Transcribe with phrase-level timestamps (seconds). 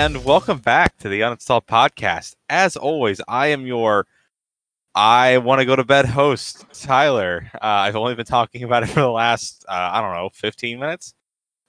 [0.00, 2.34] And welcome back to the Uninstalled Podcast.
[2.48, 4.06] As always, I am your
[4.94, 7.50] I want to go to bed host, Tyler.
[7.54, 10.78] Uh, I've only been talking about it for the last, uh, I don't know, 15
[10.78, 11.12] minutes.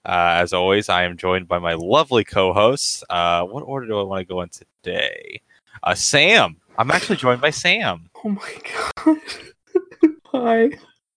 [0.05, 3.03] Uh, as always, I am joined by my lovely co hosts.
[3.09, 5.41] Uh, what order do I want to go in today?
[5.83, 6.55] Uh, Sam.
[6.77, 8.09] I'm actually joined by Sam.
[8.23, 8.53] Oh my
[8.95, 9.17] god.
[10.27, 10.69] Hi.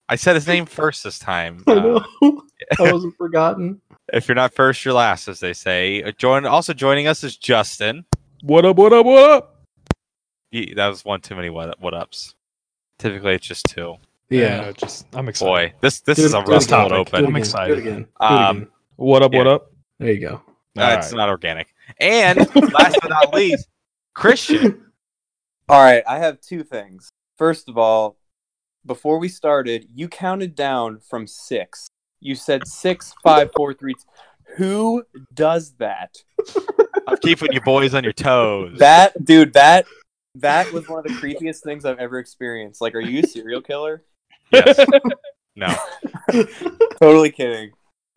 [0.09, 1.63] I said his name first this time.
[1.65, 1.75] I Uh,
[2.21, 2.41] know.
[2.77, 3.79] I wasn't forgotten.
[4.13, 6.03] If you're not first, you're last, as they say.
[6.03, 8.05] Uh, Join also joining us is Justin.
[8.41, 8.75] What up?
[8.77, 9.05] What up?
[9.05, 9.61] What up?
[10.51, 12.35] Ye- that was one too many what what ups.
[12.99, 13.95] Typically, it's just two.
[14.29, 14.71] Yeah.
[14.71, 15.71] just I'm excited.
[15.71, 16.79] Boy, this this Do is it- a do it rough again.
[16.79, 17.25] cold open.
[17.25, 17.77] I'm Do it excited.
[17.79, 18.01] again.
[18.03, 18.67] Do it Um.
[18.97, 19.33] What up?
[19.33, 19.71] What up?
[19.99, 20.35] There you go.
[20.77, 21.13] Uh, it's Alright.
[21.13, 21.67] not organic.
[21.99, 23.67] And last but not least,
[24.13, 24.81] Christian.
[25.69, 27.09] All right, I have two things.
[27.37, 28.17] First of all,
[28.85, 31.87] before we started, you counted down from six.
[32.21, 33.93] You said six, five, four, three.
[34.57, 36.15] Who does that?
[37.07, 38.77] I'm keeping you boys on your toes.
[38.79, 39.85] That dude, that
[40.35, 42.81] that was one of the creepiest things I've ever experienced.
[42.81, 44.03] Like, are you a serial killer?
[44.51, 44.79] yes.
[45.57, 45.73] No.
[47.01, 47.71] Totally kidding.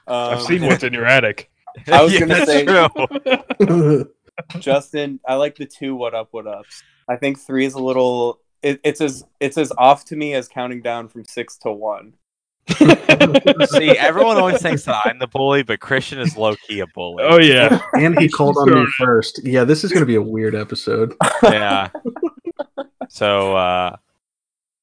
[0.09, 1.49] Um, I've seen what's in your attic.
[1.87, 4.11] I was Yeah, gonna say- true.
[4.59, 6.83] Justin, I like the two what up what ups.
[7.09, 8.41] I think three is a little.
[8.63, 12.15] It, it's as it's as off to me as counting down from six to one.
[13.71, 17.25] See, everyone always thinks that I'm the bully, but Christian is low key a bully.
[17.27, 17.81] Oh yeah.
[17.95, 19.41] and he called on me first.
[19.45, 21.15] Yeah, this is going to be a weird episode.
[21.43, 21.89] yeah.
[23.09, 23.97] So, uh,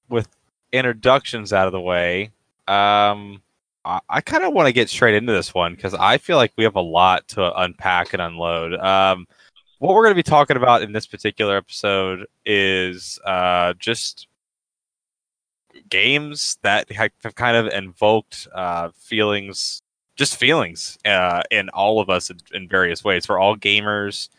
[0.10, 0.28] with
[0.72, 2.32] introductions out of the way,
[2.68, 3.42] um,
[3.86, 6.52] I, I kind of want to get straight into this one because I feel like
[6.58, 8.74] we have a lot to unpack and unload.
[8.74, 9.28] Um,
[9.80, 14.28] what we're going to be talking about in this particular episode is uh, just
[15.90, 19.82] games that have kind of invoked uh, feelings,
[20.16, 23.28] just feelings uh, in all of us in, in various ways.
[23.28, 24.30] We're all gamers,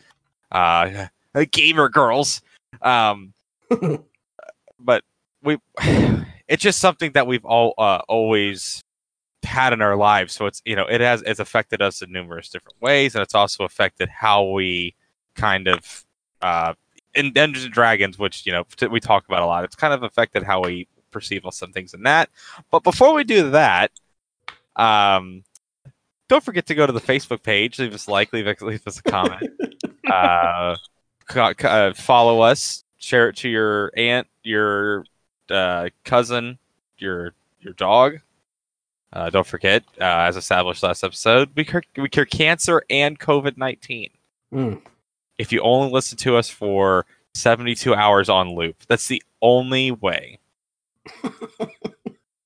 [0.51, 1.07] uh,
[1.51, 2.41] gamer girls.
[2.81, 3.33] Um,
[4.79, 5.03] but
[5.43, 5.57] we
[6.47, 8.83] it's just something that we've all uh, always
[9.43, 12.49] had in our lives so it's you know it has it's affected us in numerous
[12.49, 14.93] different ways and it's also affected how we
[15.35, 16.05] kind of
[16.41, 16.73] uh
[17.15, 20.03] in Dungeons and Dragons which you know we talk about a lot it's kind of
[20.03, 22.29] affected how we perceive some things in that
[22.71, 23.91] but before we do that
[24.75, 25.43] um
[26.29, 28.99] don't forget to go to the Facebook page leave us a like leave, leave us
[28.99, 29.49] a comment
[30.11, 30.75] uh,
[31.27, 35.05] co- co- uh follow us share it to your aunt, your
[35.49, 36.57] uh, cousin,
[36.97, 38.19] your your dog.
[39.13, 43.57] Uh, don't forget, uh, as established last episode, we cure, we cure cancer and COVID
[43.57, 44.09] nineteen.
[44.53, 44.81] Mm.
[45.37, 49.91] If you only listen to us for seventy two hours on loop, that's the only
[49.91, 50.39] way.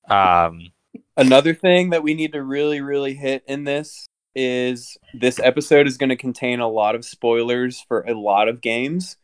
[0.08, 0.72] Um,
[1.16, 5.98] Another thing that we need to really, really hit in this is this episode is
[5.98, 9.16] going to contain a lot of spoilers for a lot of games.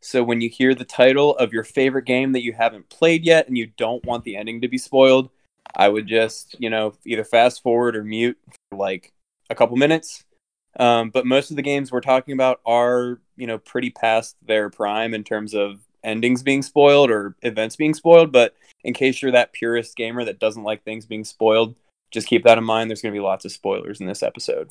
[0.00, 3.46] So when you hear the title of your favorite game that you haven't played yet
[3.46, 5.30] and you don't want the ending to be spoiled,
[5.74, 8.38] I would just, you know, either fast forward or mute
[8.70, 9.12] for like
[9.48, 10.24] a couple minutes.
[10.78, 14.68] Um, but most of the games we're talking about are, you know, pretty past their
[14.68, 18.32] prime in terms of endings being spoiled or events being spoiled.
[18.32, 21.74] But in case you're that purist gamer that doesn't like things being spoiled,
[22.10, 22.88] just keep that in mind.
[22.88, 24.70] There's going to be lots of spoilers in this episode.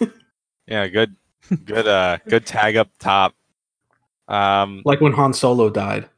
[0.66, 1.14] yeah, good,
[1.64, 3.34] good, uh, good tag up top.
[4.26, 6.08] Um, Like when Han Solo died.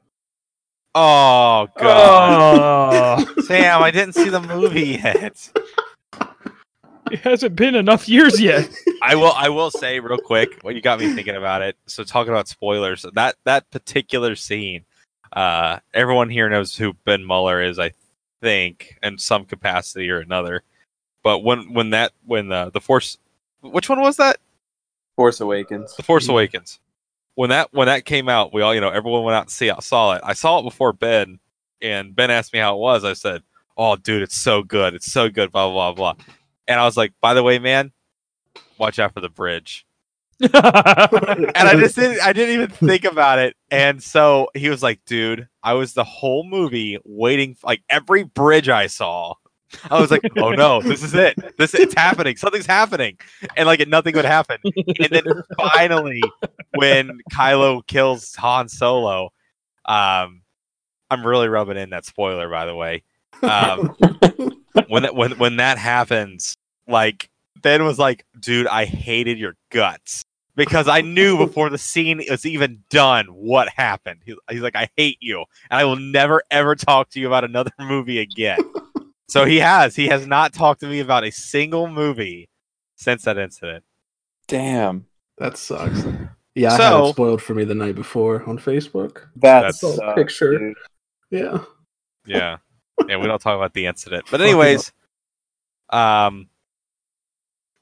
[0.95, 5.51] oh god, Oh, Sam, I didn't see the movie yet.
[7.11, 8.69] it hasn't been enough years yet.
[9.03, 9.33] I will.
[9.33, 10.59] I will say real quick.
[10.63, 11.77] What you got me thinking about it.
[11.87, 13.05] So talking about spoilers.
[13.15, 14.85] That that particular scene.
[15.33, 17.79] Uh, everyone here knows who Ben Muller is.
[17.79, 17.93] I
[18.43, 20.63] think in some capacity or another.
[21.23, 23.19] But when when that when the the Force,
[23.61, 24.39] which one was that?
[25.17, 25.95] Force Awakens.
[25.97, 26.33] The Force Yeah.
[26.33, 26.79] Awakens.
[27.35, 29.71] When that when that came out, we all you know everyone went out and see
[29.71, 30.23] I saw it.
[30.25, 31.39] I saw it before Ben,
[31.83, 33.05] and Ben asked me how it was.
[33.05, 33.43] I said,
[33.77, 34.95] "Oh, dude, it's so good.
[34.95, 36.15] It's so good." Blah blah blah.
[36.69, 37.93] And I was like, "By the way, man,
[38.79, 39.87] watch out for the bridge."
[40.41, 43.57] and I just didn't I didn't even think about it.
[43.71, 48.69] And so he was like, dude, I was the whole movie waiting like every bridge
[48.69, 49.35] I saw.
[49.91, 51.37] I was like, oh no, this is it.
[51.57, 52.37] This it's happening.
[52.37, 53.19] Something's happening.
[53.57, 54.59] And like nothing would happen.
[54.65, 55.25] And then
[55.57, 56.23] finally
[56.75, 59.33] when Kylo kills Han Solo,
[59.87, 60.43] um
[61.11, 63.05] I'm really rubbing in that spoiler by the way.
[63.43, 63.97] Um
[64.89, 66.57] when that when when that happens,
[66.87, 67.29] like
[67.63, 70.23] Ben was like, dude, I hated your guts
[70.55, 74.21] because I knew before the scene was even done what happened.
[74.25, 77.45] He, he's like, I hate you, and I will never ever talk to you about
[77.45, 78.59] another movie again.
[79.29, 82.49] so he has he has not talked to me about a single movie
[82.97, 83.85] since that incident.
[84.49, 85.07] Damn.
[85.39, 86.05] That sucks.
[86.55, 89.27] Yeah, I had So- it spoiled for me the night before on Facebook.
[89.37, 90.59] That's, That's- uh, Picture.
[90.59, 90.77] dude.
[91.31, 91.59] Yeah.
[92.25, 92.57] Yeah.
[93.09, 94.27] Yeah, we don't talk about the incident.
[94.31, 94.93] But anyways,
[95.91, 96.49] um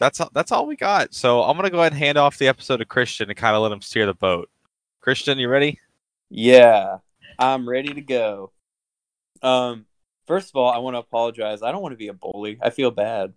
[0.00, 1.14] that's all, that's all we got.
[1.14, 3.62] So I'm gonna go ahead and hand off the episode to Christian and kind of
[3.62, 4.50] let him steer the boat.
[5.00, 5.80] Christian, you ready?
[6.30, 6.98] Yeah,
[7.38, 8.52] I'm ready to go.
[9.42, 9.86] Um,
[10.26, 11.62] first of all, I want to apologize.
[11.62, 12.58] I don't want to be a bully.
[12.62, 13.34] I feel bad.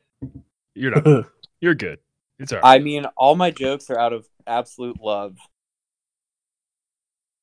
[0.74, 1.26] You're not.
[1.60, 1.98] You're good.
[2.38, 2.80] It's all right.
[2.80, 5.36] I mean, all my jokes are out of absolute love.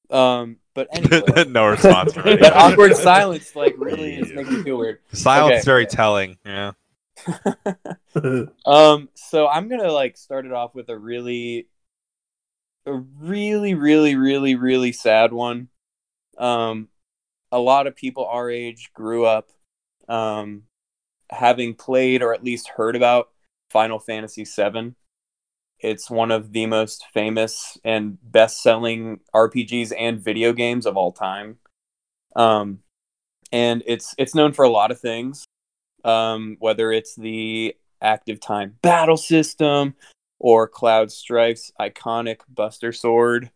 [0.09, 2.17] Um, but anyway, no response.
[2.17, 2.37] Already.
[2.41, 4.99] that awkward silence like really is making me feel weird.
[5.11, 5.65] Silence Okay.
[5.65, 6.37] very telling.
[6.45, 6.71] Yeah.
[8.65, 11.67] Um, so I'm gonna like start it off with a really,
[12.85, 15.69] a really, really, really, really sad one.
[16.37, 16.89] Um,
[17.51, 19.49] a lot of people our age grew up,
[20.07, 20.63] um,
[21.31, 23.29] having played or at least heard about
[23.71, 24.93] Final Fantasy VII.
[25.83, 31.57] It's one of the most famous and best-selling RPGs and video games of all time.
[32.35, 32.79] Um,
[33.51, 35.45] and it's it's known for a lot of things
[36.03, 39.95] um, whether it's the active time battle system
[40.39, 43.49] or Cloud Strife's iconic Buster Sword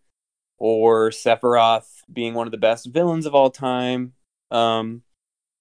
[0.57, 4.13] or Sephiroth being one of the best villains of all time.
[4.51, 5.03] Um,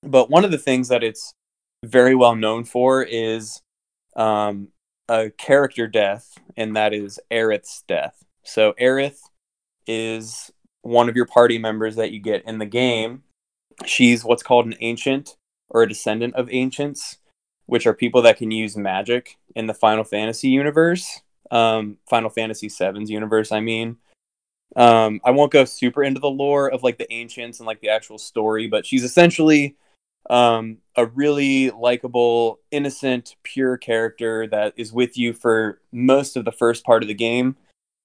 [0.02, 1.32] but one of the things that it's
[1.84, 3.60] very well known for is
[4.14, 4.68] um,
[5.08, 8.24] a character death, and that is Aerith's death.
[8.42, 9.20] So Aerith
[9.86, 10.50] is
[10.82, 13.22] one of your party members that you get in the game.
[13.84, 15.36] She's what's called an ancient
[15.68, 17.18] or a descendant of ancients,
[17.66, 21.20] which are people that can use magic in the Final Fantasy universe,
[21.50, 23.52] um, Final Fantasy VII's universe.
[23.52, 23.96] I mean,
[24.74, 27.88] um, I won't go super into the lore of like the ancients and like the
[27.88, 29.76] actual story, but she's essentially
[30.30, 36.52] um, a really likable, innocent, pure character that is with you for most of the
[36.52, 37.56] first part of the game.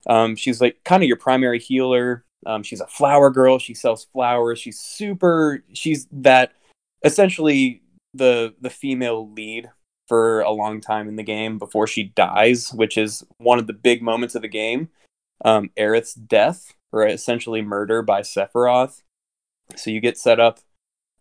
[0.08, 2.26] Um, she's like kind of your primary healer.
[2.46, 3.60] Um, she's a flower girl.
[3.60, 4.60] She sells flowers.
[4.60, 5.64] She's super.
[5.74, 6.54] She's that
[7.04, 7.82] essentially
[8.14, 9.70] the the female lead
[10.08, 13.74] for a long time in the game before she dies, which is one of the
[13.74, 14.90] big moments of the game.
[15.46, 19.04] Um, Aerith's death, or essentially murder by Sephiroth.
[19.76, 20.60] So you get set up.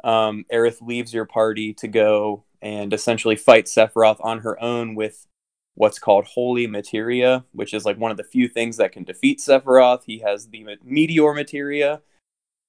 [0.02, 5.26] Um, Aerith leaves your party to go and essentially fight Sephiroth on her own with
[5.75, 9.41] what's called Holy Materia, which is like one of the few things that can defeat
[9.41, 10.05] Sephiroth.
[10.05, 12.02] He has the Meteor Materia.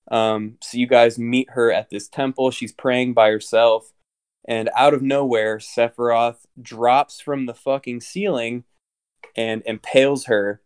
[0.10, 2.52] Um, so you guys meet her at this temple.
[2.52, 3.94] She's praying by herself.
[4.48, 8.64] And out of nowhere, Sephiroth drops from the fucking ceiling
[9.36, 10.62] and impales her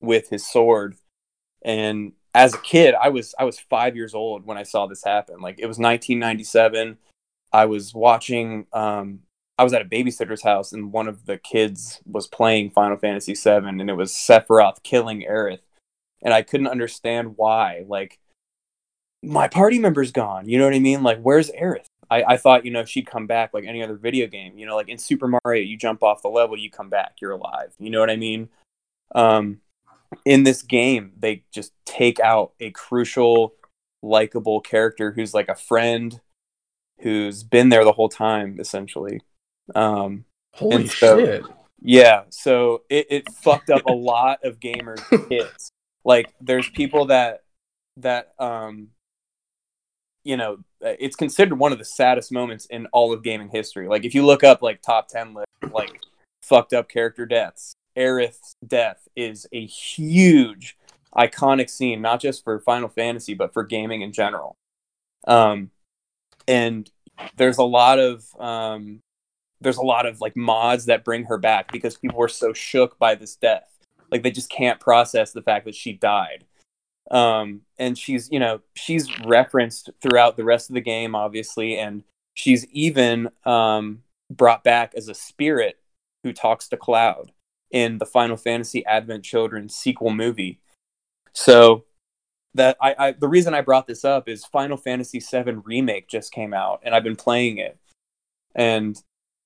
[0.00, 0.96] with his sword.
[1.64, 5.04] And as a kid, I was I was five years old when I saw this
[5.04, 5.40] happen.
[5.40, 6.98] Like it was 1997.
[7.52, 8.66] I was watching.
[8.72, 9.20] Um,
[9.58, 13.34] I was at a babysitter's house, and one of the kids was playing Final Fantasy
[13.34, 15.62] VII, and it was Sephiroth killing Aerith,
[16.22, 17.84] and I couldn't understand why.
[17.88, 18.18] Like
[19.22, 20.48] my party member's gone.
[20.48, 21.02] You know what I mean?
[21.02, 21.86] Like where's Aerith?
[22.10, 24.58] I, I thought you know she'd come back like any other video game.
[24.58, 27.32] You know, like in Super Mario, you jump off the level, you come back, you're
[27.32, 27.74] alive.
[27.78, 28.48] You know what I mean?
[29.14, 29.60] Um,
[30.24, 33.54] in this game, they just take out a crucial,
[34.02, 36.20] likable character who's like a friend,
[37.00, 39.20] who's been there the whole time, essentially.
[39.74, 40.24] Um,
[40.54, 41.42] Holy so- shit.
[41.82, 45.70] yeah, so it, it fucked up a lot of gamers' kids.
[46.04, 47.42] Like, there's people that
[47.98, 48.88] that um,
[50.24, 53.88] you know, it's considered one of the saddest moments in all of gaming history.
[53.88, 56.00] Like, if you look up like top ten list, like
[56.42, 60.76] fucked up character deaths, Aerith's death is a huge,
[61.16, 64.56] iconic scene, not just for Final Fantasy, but for gaming in general.
[65.26, 65.70] Um,
[66.46, 66.90] and
[67.36, 69.00] there's a lot of um,
[69.60, 72.98] there's a lot of like mods that bring her back because people were so shook
[72.98, 73.68] by this death.
[74.10, 76.44] Like they just can't process the fact that she died.
[77.10, 82.04] Um, and she's, you know, she's referenced throughout the rest of the game, obviously, and
[82.34, 85.78] she's even um, brought back as a spirit
[86.22, 87.32] who talks to Cloud
[87.70, 90.60] in the Final Fantasy Advent Children sequel movie.
[91.32, 91.84] So
[92.54, 96.32] that I, I the reason I brought this up is Final Fantasy VII remake just
[96.32, 97.78] came out, and I've been playing it,
[98.54, 99.00] and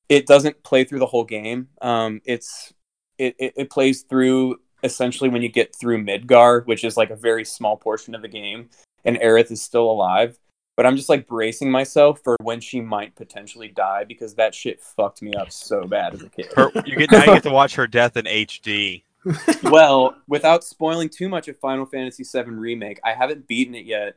[0.08, 1.68] it doesn't play through the whole game.
[1.80, 2.72] Um, it's
[3.18, 7.16] it, it, it plays through essentially when you get through Midgar, which is like a
[7.16, 8.70] very small portion of the game,
[9.04, 10.38] and Aerith is still alive.
[10.76, 14.80] But I'm just like bracing myself for when she might potentially die because that shit
[14.80, 16.46] fucked me up so bad as a kid.
[16.56, 19.02] Her, you get now you get to watch her death in HD.
[19.64, 24.16] well, without spoiling too much of Final Fantasy VII Remake, I haven't beaten it yet,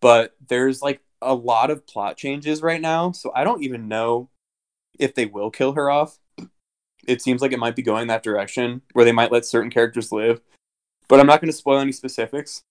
[0.00, 4.30] but there's like a lot of plot changes right now, so I don't even know
[4.98, 6.18] if they will kill her off.
[7.06, 10.12] it seems like it might be going that direction where they might let certain characters
[10.12, 10.40] live.
[11.08, 12.62] But I'm not going to spoil any specifics.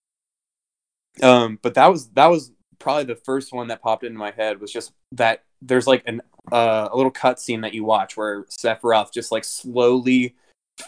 [1.22, 4.60] Um, but that was that was probably the first one that popped into my head
[4.60, 6.20] was just that there's like an
[6.52, 10.34] uh, a little cutscene that you watch where Sephiroth just like slowly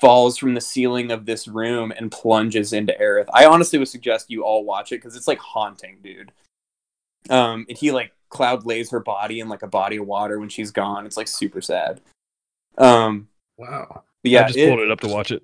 [0.01, 3.27] falls from the ceiling of this room and plunges into Aerith.
[3.33, 6.31] I honestly would suggest you all watch it because it's like haunting, dude.
[7.31, 10.49] Um, and he like Cloud lays her body in like a body of water when
[10.49, 11.07] she's gone.
[11.07, 12.01] It's like super sad.
[12.77, 14.05] Um, Wow.
[14.23, 15.43] but yeah, I just it- pulled it up to watch it.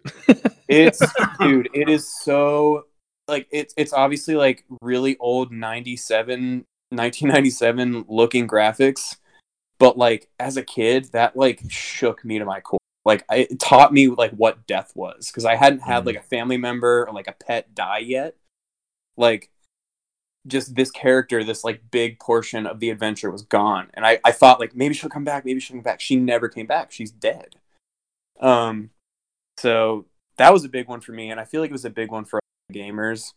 [0.68, 1.00] it's
[1.40, 2.84] dude, it is so
[3.28, 9.16] like it's it's obviously like really old 97 1997 looking graphics,
[9.78, 12.78] but like as a kid that like shook me to my core.
[13.04, 16.06] Like I, it taught me like what death was because I hadn't had Mhm.
[16.06, 18.36] like a family member or like a pet die yet.
[19.16, 19.50] Like
[20.46, 23.90] just this character, this like big portion of the adventure was gone.
[23.94, 26.00] And I, I thought like maybe she'll come back, maybe she'll come back.
[26.00, 26.92] She never came back.
[26.92, 27.56] She's dead.
[28.40, 28.90] Um
[29.58, 31.90] so that was a big one for me, and I feel like it was a
[31.90, 32.40] big one for
[32.72, 33.32] gamers.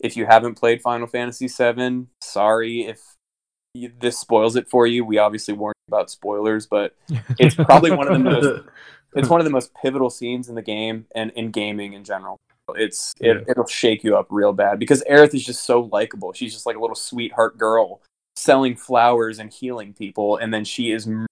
[0.00, 3.00] If you haven't played Final Fantasy VII, sorry if
[3.74, 5.04] you, this spoils it for you.
[5.04, 6.96] We obviously warned you about spoilers, but
[7.38, 8.64] it's probably one of the most
[9.14, 12.38] it's one of the most pivotal scenes in the game and in gaming in general.
[12.74, 16.32] It's it, it'll shake you up real bad because Aerith is just so likable.
[16.32, 18.00] She's just like a little sweetheart girl
[18.36, 21.26] selling flowers and healing people, and then she is murdered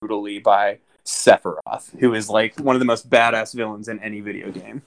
[0.00, 4.50] brutally by Sephiroth, who is like one of the most badass villains in any video
[4.50, 4.82] game.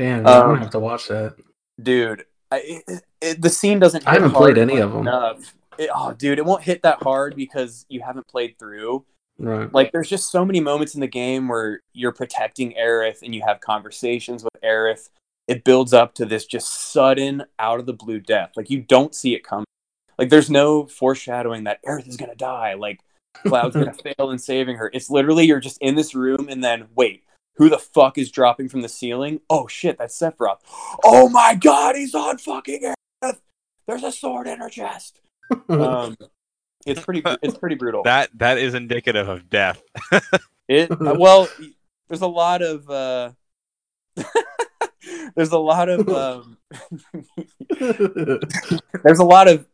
[0.00, 1.36] Damn, yeah, I'm Um, gonna have to watch that.
[1.82, 4.08] Dude, I, it, it, the scene doesn't.
[4.08, 5.06] I haven't played any of them.
[5.78, 9.04] It- oh, dude, it won't hit that hard because you haven't played through.
[9.38, 9.72] Right.
[9.72, 13.40] like there's just so many moments in the game where you're protecting Aerith and you
[13.46, 15.08] have conversations with Aerith.
[15.48, 18.50] It builds up to this just sudden out of the blue death.
[18.54, 19.64] Like you don't see it coming.
[20.18, 22.74] Like there's no foreshadowing that Aerith is gonna die.
[22.74, 23.00] Like
[23.46, 24.90] Cloud's gonna fail in saving her.
[24.92, 27.22] It's literally you're just in this room and then wait,
[27.60, 29.42] who the fuck is dropping from the ceiling?
[29.50, 30.60] Oh shit, that's Sephiroth.
[31.04, 33.40] Oh my god, he's on fucking earth.
[33.86, 35.20] There's a sword in her chest.
[35.68, 36.16] Um,
[36.86, 37.22] it's pretty.
[37.42, 38.02] It's pretty brutal.
[38.04, 39.82] That that is indicative of death.
[40.68, 41.48] It uh, well,
[42.08, 43.32] there's a lot of uh,
[45.34, 46.58] there's a lot of um,
[47.80, 49.66] there's a lot of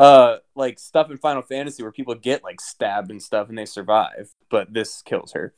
[0.00, 3.66] uh like stuff in Final Fantasy where people get like stabbed and stuff and they
[3.66, 5.54] survive, but this kills her.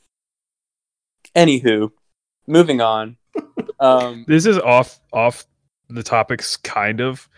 [1.36, 1.90] Anywho,
[2.46, 3.16] moving on.
[3.80, 5.44] Um, this is off off
[5.88, 7.28] the topics kind of,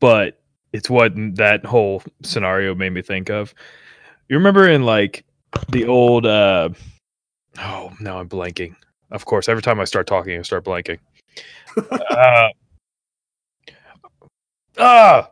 [0.00, 0.40] but
[0.72, 3.54] it's what that whole scenario made me think of.
[4.28, 5.24] You remember in like
[5.70, 6.68] the old uh
[7.58, 8.74] oh now I'm blanking.
[9.10, 10.98] Of course, every time I start talking, I start blanking.
[12.10, 12.48] uh,
[14.78, 15.30] ah,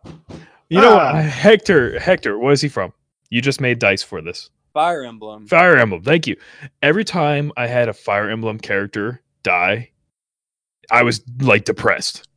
[0.71, 1.13] you know Ah.
[1.15, 1.25] what?
[1.27, 1.99] Hector.
[1.99, 2.93] Hector, where is he from?
[3.29, 4.51] You just made dice for this.
[4.77, 5.47] Fire Emblem.
[5.47, 6.03] Fire Emblem.
[6.03, 6.37] Thank you.
[6.83, 9.91] Every time I had a Fire Emblem character die,
[10.91, 12.29] I was like depressed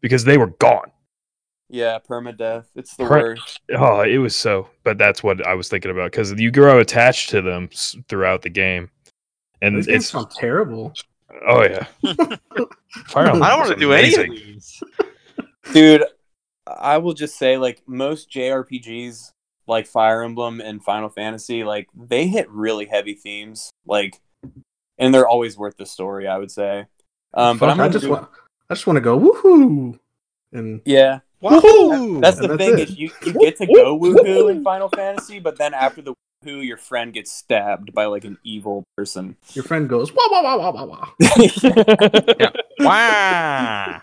[0.00, 0.90] because they were gone.
[1.68, 2.64] Yeah, permadeath.
[2.74, 3.60] It's the Per- worst.
[3.76, 4.68] Oh, it was so.
[4.82, 7.68] But that's what I was thinking about because you grow attached to them
[8.08, 8.90] throughout the game,
[9.62, 10.92] and These it's sound terrible.
[11.46, 11.86] oh yeah.
[13.06, 13.42] Fire Emblem.
[13.44, 14.82] I don't want to do any of these.
[15.72, 16.02] Dude,
[16.66, 19.30] I will just say like most JRPGs
[19.68, 24.20] like Fire Emblem and Final Fantasy, like they hit really heavy themes, like
[24.98, 26.86] and they're always worth the story, I would say.
[27.34, 28.28] Um but Fuck, I'm I just do- want
[28.70, 29.98] I just want to go woohoo
[30.52, 31.20] and Yeah.
[31.42, 32.20] Woohoo!
[32.20, 32.88] That's the that's thing it.
[32.90, 36.66] is you, you get to go woohoo in Final Fantasy, but then after the woohoo
[36.66, 39.36] your friend gets stabbed by like an evil person.
[39.54, 41.08] your friend goes wah wah wah wah wah wah.
[42.80, 44.00] wow.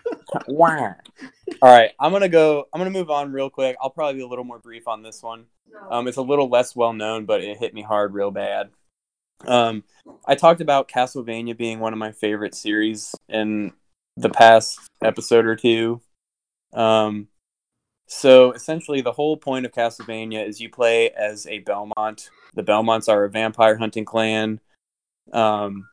[0.47, 0.93] Wah.
[1.61, 2.67] All right, I'm gonna go.
[2.73, 3.75] I'm gonna move on real quick.
[3.81, 5.45] I'll probably be a little more brief on this one.
[5.89, 8.69] Um, it's a little less well known, but it hit me hard real bad.
[9.45, 9.83] Um,
[10.25, 13.73] I talked about Castlevania being one of my favorite series in
[14.17, 16.01] the past episode or two.
[16.73, 17.27] Um,
[18.07, 22.29] so essentially, the whole point of Castlevania is you play as a Belmont.
[22.53, 24.59] The Belmonts are a vampire hunting clan.
[25.33, 25.89] Um,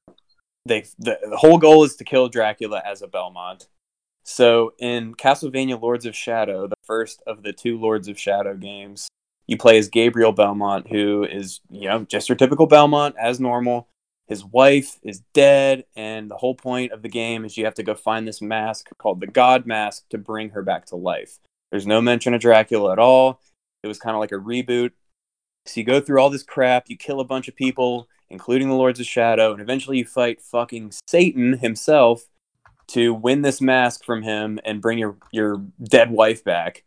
[0.65, 3.69] they the, the whole goal is to kill Dracula as a Belmont.
[4.25, 9.09] So in Castlevania Lords of Shadow, the first of the two Lords of Shadow games,
[9.47, 13.89] you play as Gabriel Belmont, who is, you know, just your typical Belmont as normal.
[14.29, 17.83] His wife is dead, and the whole point of the game is you have to
[17.83, 21.39] go find this mask called the God Mask to bring her back to life.
[21.71, 23.41] There's no mention of Dracula at all.
[23.83, 24.93] It was kind of like a reboot.
[25.67, 28.75] So you go through all this crap, you kill a bunch of people, including the
[28.75, 32.29] Lords of Shadow, and eventually you fight fucking Satan himself
[32.89, 36.85] to win this mask from him and bring your your dead wife back.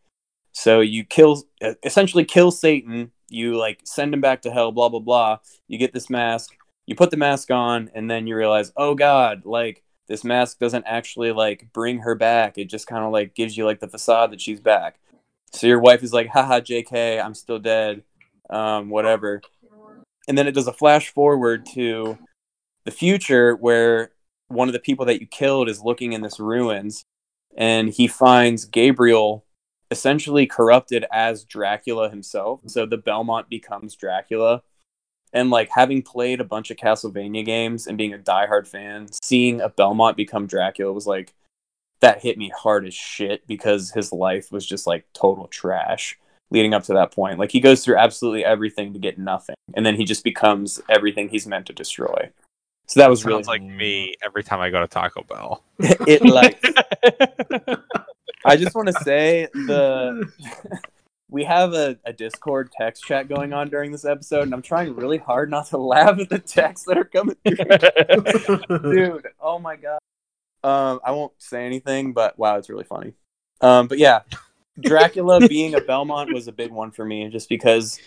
[0.51, 1.43] So you kill
[1.83, 5.39] essentially kill Satan, you like send him back to hell, blah blah blah.
[5.67, 9.45] You get this mask, you put the mask on and then you realize, oh god,
[9.45, 12.57] like this mask doesn't actually like bring her back.
[12.57, 14.99] It just kind of like gives you like the facade that she's back.
[15.51, 18.03] So your wife is like, haha, JK, I'm still dead.
[18.49, 19.41] Um, whatever.
[20.27, 22.17] And then it does a flash forward to
[22.83, 24.11] the future where
[24.55, 27.05] one of the people that you killed is looking in this ruins
[27.55, 29.45] and he finds Gabriel
[29.91, 32.61] essentially corrupted as Dracula himself.
[32.67, 34.63] So the Belmont becomes Dracula.
[35.31, 39.61] And like having played a bunch of Castlevania games and being a diehard fan, seeing
[39.61, 41.33] a Belmont become Dracula was like
[42.01, 46.17] that hit me hard as shit because his life was just like total trash
[46.51, 47.39] leading up to that point.
[47.39, 51.29] Like he goes through absolutely everything to get nothing, and then he just becomes everything
[51.29, 52.31] he's meant to destroy.
[52.87, 55.63] So that was really Sounds like me every time I go to Taco Bell.
[55.79, 56.23] it.
[56.23, 56.63] Like
[58.45, 60.31] I just want to say the
[61.29, 64.95] we have a, a Discord text chat going on during this episode, and I'm trying
[64.95, 68.93] really hard not to laugh at the texts that are coming through.
[68.93, 69.99] Dude, oh my god.
[70.63, 73.13] Um, I won't say anything, but wow, it's really funny.
[73.61, 74.21] Um, but yeah,
[74.79, 77.99] Dracula being a Belmont was a big one for me, just because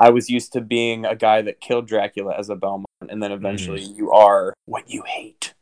[0.00, 3.32] I was used to being a guy that killed Dracula as a Belmont, and then
[3.32, 3.96] eventually mm-hmm.
[3.96, 5.54] you are what you hate.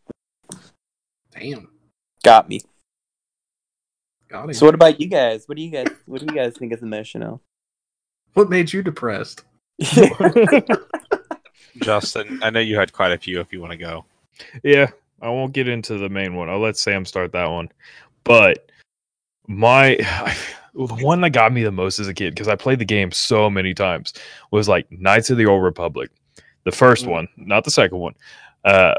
[1.33, 1.69] Damn.
[2.23, 2.61] Got me.
[4.29, 4.55] Got it.
[4.55, 5.44] So what about you guys?
[5.47, 7.40] What do you guys what do you guys think is emotional?
[8.35, 9.44] what made you depressed?
[11.83, 13.40] Justin, I know you had quite a few.
[13.40, 14.05] If you want to go,
[14.62, 16.49] yeah, I won't get into the main one.
[16.49, 17.70] I'll let Sam start that one.
[18.23, 18.70] But
[19.47, 19.97] my
[20.75, 23.11] the one that got me the most as a kid because I played the game
[23.12, 24.12] so many times
[24.51, 26.11] was like Knights of the Old Republic,
[26.64, 27.11] the first Mm.
[27.11, 28.14] one, not the second one.
[28.64, 28.94] Uh,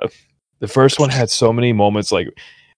[0.59, 2.27] the first one had so many moments like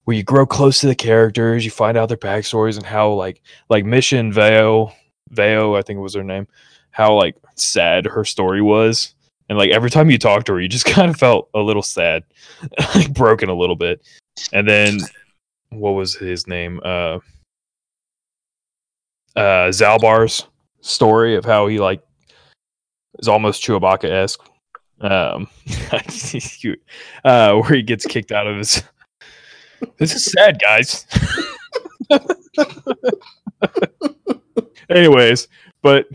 [0.05, 3.41] where you grow close to the characters, you find out their backstories and how like
[3.69, 4.93] like Mission Vao
[5.31, 6.47] Vao I think it was her name,
[6.91, 9.13] how like sad her story was.
[9.49, 11.81] And like every time you talked to her, you just kind of felt a little
[11.83, 12.23] sad,
[12.95, 14.01] like broken a little bit.
[14.53, 14.99] And then
[15.69, 16.79] what was his name?
[16.83, 17.19] Uh
[19.35, 20.47] uh Zaalbar's
[20.81, 22.01] story of how he like
[23.19, 24.41] is almost Chewbacca esque.
[25.01, 25.47] Um
[27.23, 28.83] uh where he gets kicked out of his
[29.97, 31.05] This is sad, guys.
[34.89, 35.47] Anyways,
[35.81, 36.07] but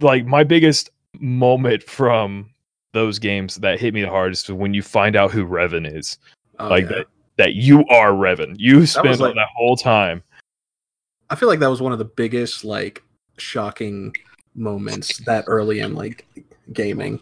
[0.00, 2.50] like my biggest moment from
[2.92, 6.18] those games that hit me the hardest was when you find out who Revan is.
[6.58, 6.88] Oh, like yeah.
[6.88, 7.06] that
[7.36, 8.54] that you are Revan.
[8.58, 10.22] You spent like- that whole time.
[11.28, 13.02] I feel like that was one of the biggest like
[13.38, 14.12] shocking
[14.54, 16.26] moments that early in like
[16.72, 17.20] gaming.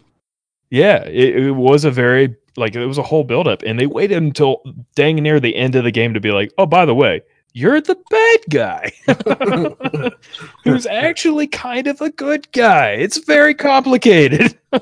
[0.69, 3.87] Yeah, it, it was a very like it was a whole build up, and they
[3.87, 4.61] waited until
[4.95, 7.21] dang near the end of the game to be like, "Oh, by the way,
[7.53, 8.91] you're the bad guy,
[10.63, 14.57] who's actually kind of a good guy." It's very complicated.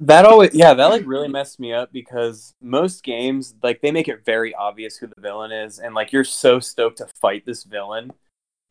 [0.00, 4.08] That always, yeah, that like really messed me up because most games, like, they make
[4.08, 7.64] it very obvious who the villain is, and like, you're so stoked to fight this
[7.64, 8.12] villain.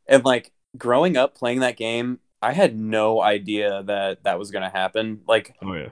[0.07, 4.63] And like, growing up playing that game, I had no idea that that was going
[4.63, 5.21] to happen.
[5.27, 5.89] Like, Oh yeah,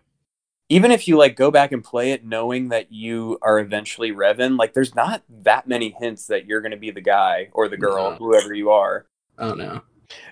[0.69, 4.57] even if you like go back and play it knowing that you are eventually Revan,
[4.57, 7.77] like, there's not that many hints that you're going to be the guy or the
[7.77, 8.17] girl, No.
[8.17, 9.05] whoever you are.
[9.39, 9.81] Oh no.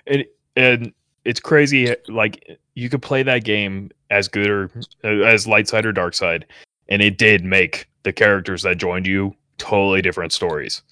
[0.06, 0.24] and
[0.56, 0.92] and
[1.24, 1.94] it's crazy.
[2.08, 4.70] Like you could play that game as good or
[5.04, 6.46] uh, as light side or dark side,
[6.88, 10.82] and it did make the characters that joined you totally different stories.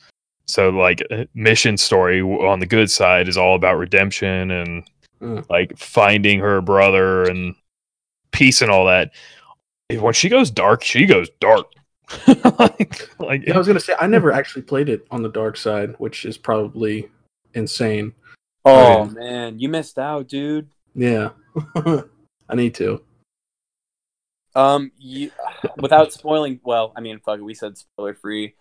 [0.47, 4.85] So like uh, mission story on the good side is all about redemption and
[5.21, 5.49] Mm.
[5.49, 7.55] like finding her brother and
[8.35, 9.13] peace and all that.
[9.91, 11.67] When she goes dark, she goes dark.
[12.59, 15.57] like, like Yeah, I was gonna say I never actually played it on the dark
[15.57, 17.09] side, which is probably
[17.55, 18.13] insane.
[18.67, 19.11] Oh, yeah.
[19.13, 20.69] man, you missed out, dude.
[20.95, 21.31] Yeah.
[21.77, 23.03] I need to.
[24.55, 25.31] Um, you,
[25.79, 28.55] without spoiling, well, I mean, fuck we said spoiler free.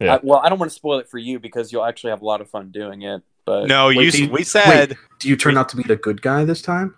[0.00, 0.14] Yeah.
[0.16, 2.24] I, well, I don't want to spoil it for you because you'll actually have a
[2.24, 3.22] lot of fun doing it.
[3.44, 3.88] But no.
[3.88, 6.44] Wait, s- do you- we said Do you turn out to be the good guy
[6.44, 6.94] this time?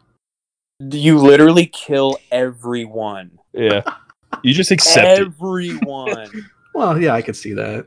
[0.80, 3.38] You literally kill everyone.
[3.52, 3.82] yeah,
[4.42, 5.26] you just accept it.
[5.26, 6.30] everyone.
[6.72, 7.84] Well, yeah, I could see that.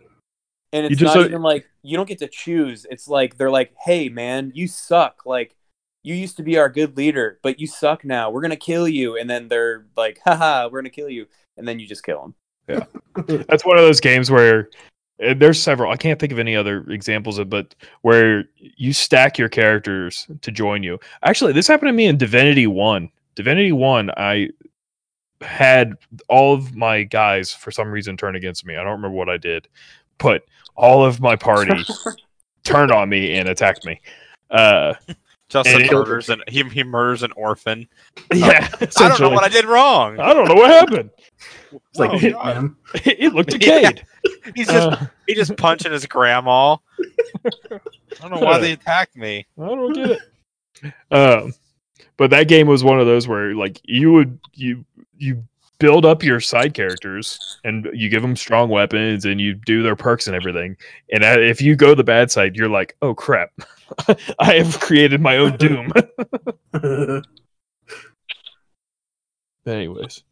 [0.74, 2.86] And You it's just not don't- even like you don't get to choose.
[2.92, 5.22] It's like they're like, "Hey, man, you suck.
[5.26, 5.56] Like,
[6.04, 8.30] you used to be our good leader, but you suck now.
[8.30, 11.80] We're gonna kill you." And then they're like, "Haha, we're gonna kill you." And then
[11.80, 12.36] you just kill them.
[12.68, 14.70] Yeah, that's one of those games where
[15.36, 15.92] there's several.
[15.92, 20.52] I can't think of any other examples of, but where you stack your characters to
[20.52, 21.00] join you.
[21.24, 23.10] Actually, this happened to me in Divinity One.
[23.36, 24.50] Divinity One, I
[25.42, 25.94] had
[26.30, 28.76] all of my guys for some reason turn against me.
[28.76, 29.68] I don't remember what I did,
[30.18, 30.44] but
[30.76, 31.84] all of my party
[32.64, 34.02] turned on me and attacked me.
[34.50, 34.94] Uh,
[35.50, 37.88] Justin And- murders and he he murders an orphan.
[38.34, 40.20] Yeah, I don't know what I did wrong.
[40.20, 41.12] I don't know what happened.
[41.74, 42.76] It's like Oh, Hitman.
[43.06, 44.06] it looked decayed.
[44.56, 46.78] He's just Uh, he just punching his grandma.
[47.46, 47.80] I
[48.22, 49.46] don't know why they attacked me.
[49.62, 50.94] I don't get it.
[51.12, 51.54] Um,
[52.18, 54.86] but that game was one of those where like you would you
[55.18, 55.44] you
[55.80, 59.96] build up your side characters and you give them strong weapons and you do their
[59.96, 60.78] perks and everything.
[61.12, 63.52] And uh, if you go the bad side, you're like, oh crap,
[64.40, 65.92] I have created my own doom.
[69.66, 70.24] Anyways,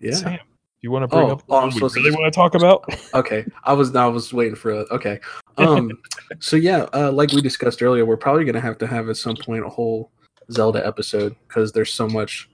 [0.00, 0.14] yeah.
[0.14, 0.38] Sam,
[0.80, 2.84] you want to bring Oh, up oh, we to really want to talk about?
[3.14, 3.44] Okay.
[3.64, 5.20] I was I was waiting for a okay.
[5.58, 5.90] Um
[6.38, 9.36] so yeah, uh like we discussed earlier, we're probably gonna have to have at some
[9.36, 10.10] point a whole
[10.52, 12.50] Zelda episode because there's so much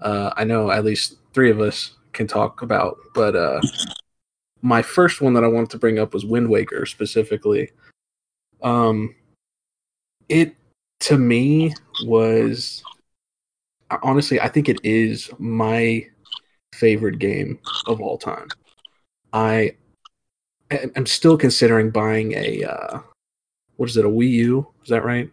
[0.00, 2.96] uh I know at least three of us can talk about.
[3.14, 3.60] But uh
[4.60, 7.70] my first one that I wanted to bring up was Wind Waker specifically.
[8.62, 9.14] Um
[10.28, 10.56] it
[11.00, 12.82] to me was
[14.02, 16.06] honestly I think it is my
[16.82, 18.48] favorite game of all time.
[19.32, 19.76] I
[20.72, 22.98] I- I'm still considering buying a uh,
[23.76, 24.04] what is it?
[24.04, 24.66] A Wii U?
[24.82, 25.30] Is that right?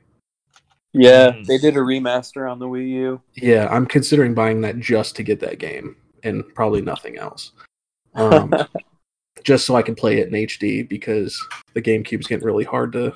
[0.94, 1.46] Yeah, Mm.
[1.48, 3.22] they did a remaster on the Wii U.
[3.36, 7.52] Yeah, I'm considering buying that just to get that game and probably nothing else.
[8.14, 8.54] Um,
[9.44, 11.40] just so I can play it in HD because
[11.74, 13.14] the GameCube's getting really hard to.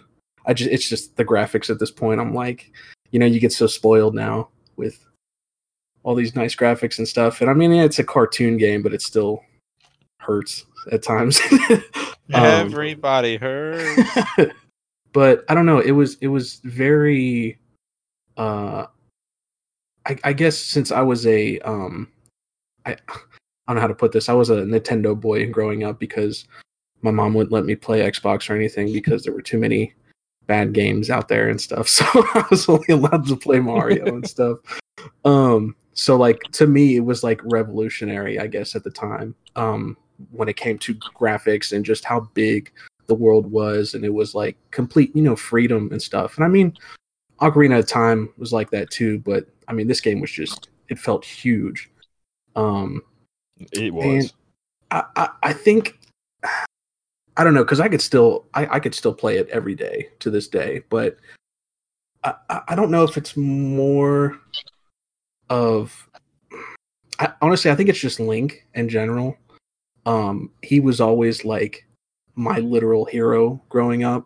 [0.48, 2.20] I just it's just the graphics at this point.
[2.20, 2.72] I'm like,
[3.12, 5.06] you know, you get so spoiled now with
[6.04, 7.42] all these nice graphics and stuff.
[7.42, 9.44] And I mean, yeah, it's a cartoon game, but it still
[10.20, 11.40] hurts at times.
[12.34, 14.02] Um, Everybody hurts.
[15.14, 15.80] but I don't know.
[15.80, 17.60] It was it was very.
[18.38, 18.86] Uh,
[20.06, 22.08] I, I guess since I was a um,
[22.86, 22.96] I I
[23.68, 24.30] don't know how to put this.
[24.30, 26.46] I was a Nintendo boy growing up because
[27.02, 29.94] my mom wouldn't let me play Xbox or anything because there were too many
[30.48, 31.88] bad games out there and stuff.
[31.94, 34.58] So I was only allowed to play Mario and stuff.
[35.24, 39.36] Um, so like to me, it was like revolutionary, I guess, at the time.
[39.56, 39.98] Um,
[40.32, 42.72] when it came to graphics and just how big
[43.08, 46.36] the world was, and it was like complete, you know, freedom and stuff.
[46.36, 46.76] And I mean,
[47.42, 51.00] Ocarina of Time was like that too, but I mean, this game was just it
[51.00, 51.90] felt huge.
[52.56, 53.02] Um,
[53.72, 54.34] It was.
[54.92, 56.00] I, I, I think
[57.36, 60.10] I don't know because I could still I, I could still play it every day
[60.20, 61.18] to this day, but
[62.24, 62.36] I
[62.70, 64.40] I don't know if it's more
[65.50, 66.08] of
[67.20, 69.38] I, honestly I think it's just Link in general.
[70.06, 71.88] Um, he was always like
[72.36, 74.26] my literal hero growing up.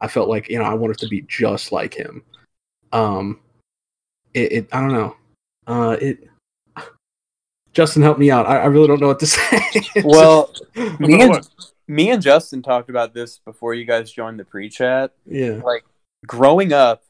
[0.00, 2.22] I felt like you know I wanted to be just like him.
[2.92, 3.40] Um,
[4.34, 5.16] it, it I don't know.
[5.66, 6.28] Uh, it
[7.76, 8.46] Justin, help me out.
[8.46, 9.60] I, I really don't know what to say.
[10.02, 10.54] Well,
[10.98, 11.48] me and
[11.86, 15.12] me and Justin talked about this before you guys joined the pre-chat.
[15.26, 15.84] yeah, Like
[16.26, 17.04] growing up,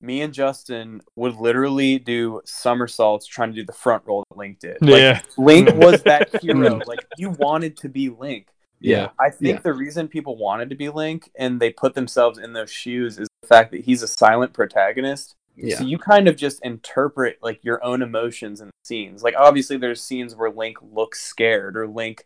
[0.00, 4.58] me and Justin would literally do somersaults trying to do the front roll that Link
[4.60, 4.78] did.
[4.80, 5.20] Like, yeah.
[5.36, 6.80] Link was that hero.
[6.86, 8.46] Like you wanted to be Link.
[8.80, 9.62] yeah, I think Yeah.
[9.62, 13.26] the reason people wanted to be Link and they put themselves in those shoes is
[13.42, 15.34] the fact that he's a silent protagonist.
[15.56, 19.24] yeah, So you kind of just interpret like your own emotions in the scenes.
[19.24, 22.24] Like obviously there's scenes where Link looks scared or Link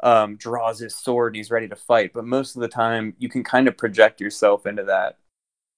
[0.00, 3.30] um, draws his sword and he's ready to fight, but most of the time you
[3.30, 5.16] can kind of project yourself into that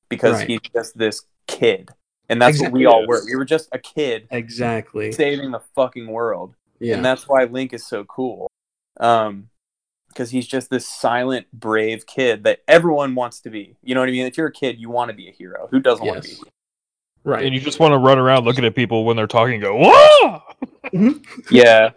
[0.08, 0.48] because Right.
[0.48, 1.90] he's just this kid.
[2.28, 3.22] And that's what we all were.
[3.24, 5.12] We were just a kid exactly.
[5.12, 8.50] saving the fucking world Yeah, and that's why Link is so cool.
[8.98, 9.48] Um,
[10.08, 13.76] because he's just this silent, brave kid that everyone wants to be.
[13.82, 14.24] You know what I mean?
[14.24, 15.68] If you're a kid, you want to be a hero.
[15.70, 16.40] Who doesn't want to Yes.
[16.40, 16.50] be?
[17.24, 17.44] right.
[17.44, 19.76] And you just want to run around looking at people when they're talking and go,
[19.78, 20.42] whoa!
[21.50, 21.90] Yeah,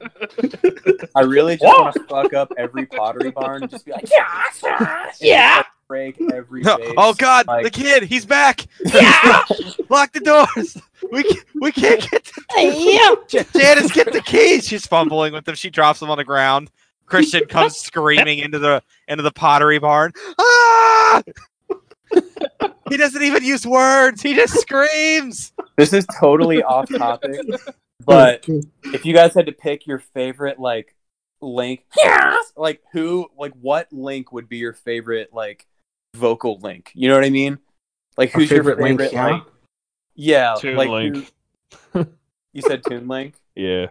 [1.15, 4.09] I really just want to fuck up every pottery barn and just be like,
[4.63, 5.63] yeah, Yeah.
[5.89, 6.61] Break every.
[6.61, 6.93] No, vase.
[6.95, 8.65] oh God, Like- the kid, he's back.
[8.85, 9.43] Yeah!
[9.89, 10.77] Lock the doors.
[11.11, 14.65] We ca- we can't get the J- Janice, get the keys.
[14.67, 15.55] She's fumbling with them.
[15.55, 16.69] She drops them on the ground.
[17.07, 20.13] Christian comes screaming into the into the pottery barn.
[20.37, 21.23] Ah!
[22.89, 24.21] he doesn't even use words.
[24.21, 25.51] He just screams.
[25.75, 27.39] This is totally off topic,
[28.05, 28.45] but
[28.85, 30.95] if you guys had to pick your favorite like
[31.41, 35.65] Link, yeah, like who, like what Link would be your favorite like
[36.19, 36.91] vocal Link?
[36.93, 37.57] You know what I mean?
[38.17, 38.99] Like Our who's your favorite favorite?
[38.99, 39.27] Link, yeah?
[39.27, 39.43] like,
[40.15, 41.31] yeah, Toon like Link.
[41.93, 42.07] who-
[42.53, 43.35] you said Toon Link.
[43.55, 43.87] Yeah.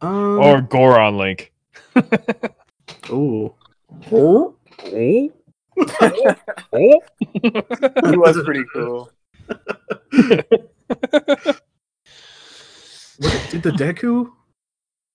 [0.00, 1.52] um, Or Goron Link.
[3.10, 3.54] ooh,
[4.10, 4.56] Oh.
[4.86, 5.30] he
[8.02, 9.10] was pretty cool.
[13.18, 14.30] What- did the Deku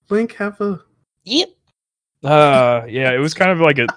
[0.09, 0.81] Link have a?
[1.25, 1.49] Yep.
[2.23, 3.87] Uh, yeah, it was kind of like a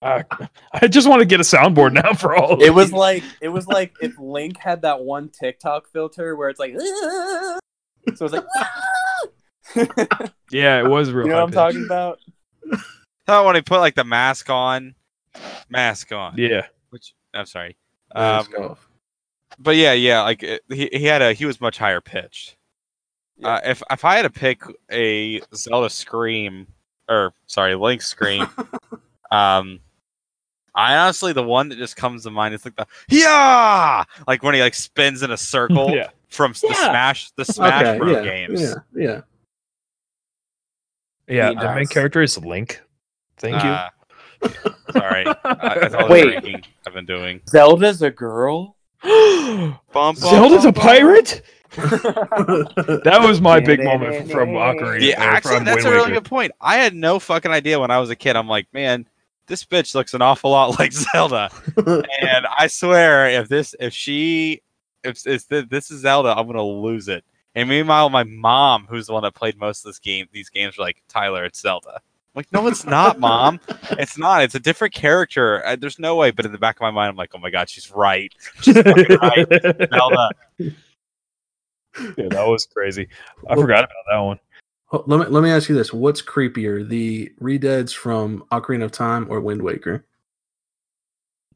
[0.00, 0.22] Uh,
[0.72, 2.52] I just want to get a soundboard now for all.
[2.54, 2.92] Of It was these.
[2.94, 7.58] like it was like if Link had that one TikTok filter where it's like, "Ah!"
[8.14, 8.70] so it's like, "Ah!"
[10.50, 11.26] yeah, it was real.
[11.26, 11.56] you know what I'm high-pitched.
[11.56, 12.18] talking about?
[13.26, 14.94] How when he put like the mask on,
[15.68, 16.34] mask on.
[16.38, 17.76] Yeah, Which I'm sorry.
[18.14, 18.46] Um,
[19.58, 22.56] but yeah, yeah, like it, he he had a he was much higher pitched.
[23.36, 23.48] Yeah.
[23.56, 26.68] Uh, if if I had to pick a Zelda scream
[27.08, 28.46] or sorry Link scream,
[29.30, 29.80] um,
[30.78, 34.54] I honestly the one that just comes to mind is like the yeah, like when
[34.54, 36.08] he like spins in a circle yeah.
[36.28, 38.60] from s- the Smash the Smash Okay, Bro yeah, games.
[38.62, 39.20] yeah, yeah.
[41.26, 42.80] Yeah, the main character is Link.
[43.36, 43.68] Thank you.
[43.70, 43.88] Uh,
[44.92, 47.40] sorry, I, Wait, I've been doing.
[47.48, 48.76] Zelda's a girl.
[49.02, 50.84] Bum, bum, Zelda's a bum, bum.
[50.84, 51.42] pirate.
[51.76, 55.00] That was my big moment from Ocarina.
[55.10, 56.14] Yeah, actually, from that's a really Waker.
[56.20, 56.52] good point.
[56.60, 58.36] I had no fucking idea when I was a kid.
[58.36, 59.06] I'm like, man,
[59.48, 64.62] this bitch looks an awful lot like Zelda, and I swear, if this, if she,
[65.04, 67.24] if, if this is Zelda, I'm gonna lose it.
[67.54, 70.78] And meanwhile, my mom, who's the one that played most of this game, these games,
[70.78, 71.94] were like, Tyler, it's Zelda.
[71.96, 72.00] I'm
[72.36, 73.58] like, no, it's not, mom.
[73.92, 74.42] It's not.
[74.42, 75.64] It's a different character.
[75.66, 76.30] Uh, there's no way.
[76.30, 78.32] But in the back of my mind, I'm like, oh my god, she's right.
[78.60, 79.46] She's fucking right.
[79.92, 80.30] Zelda.
[80.58, 83.08] Yeah, that was crazy.
[83.48, 84.38] I forgot about that one.
[84.90, 89.26] Let me let me ask you this: What's creepier, the Redeads from Ocarina of Time
[89.28, 90.04] or Wind Waker?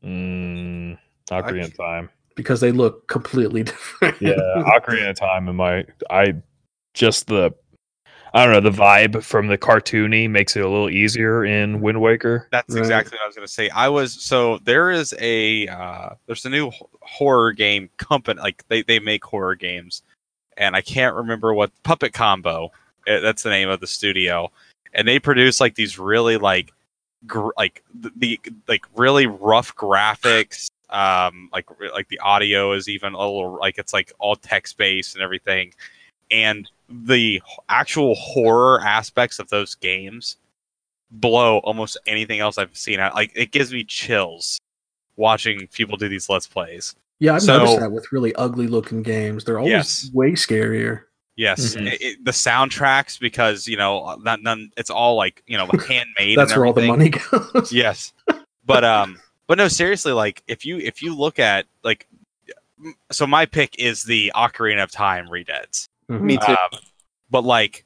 [0.05, 0.99] Mm,
[1.31, 2.11] Ocarina of Time.
[2.35, 4.21] Because they look completely different.
[4.21, 5.49] Yeah, Ocarina of Time.
[5.49, 6.35] And my, I
[6.93, 7.55] just the,
[8.35, 12.03] I don't know, the vibe from the cartoony makes it a little easier in Wind
[12.03, 12.49] Waker.
[12.51, 12.81] That's Right.
[12.81, 13.71] exactly what I was going to say.
[13.71, 18.83] I was so there is a uh, there's a new horror game company like they
[18.83, 20.03] they make horror games,
[20.59, 22.73] and I can't remember what Puppet Combo.
[23.07, 24.51] Eh, that's the name of the studio,
[24.95, 26.73] and they produce like these really like
[27.27, 30.69] gr- like the, the like really rough graphics.
[30.91, 35.15] Um, like like the audio is even a little like it's like all text based
[35.15, 35.73] and everything,
[36.31, 40.37] and the actual horror aspects of those games
[41.11, 43.01] blow almost anything else I've seen.
[43.01, 44.59] I, like it gives me chills
[45.17, 46.95] watching people do these let's plays.
[47.21, 49.45] yeah, I've So- noticed that with really ugly looking games.
[49.45, 50.11] They're always Yes.
[50.13, 51.05] way scarier.
[51.37, 51.91] Yes, Mhm.
[51.93, 54.71] it- it- the soundtracks because you know not none.
[54.77, 56.39] It's all like you know handmade.
[56.39, 57.73] That's and where all the money goes.
[57.73, 58.13] Yes,
[58.67, 62.07] but um, but no, seriously, like if you if you look at like,
[63.11, 65.89] so my pick is the Ocarina of Time Redeads.
[66.11, 66.21] Mhm.
[66.21, 66.53] Me too.
[66.53, 66.81] Um,
[67.31, 67.85] but like,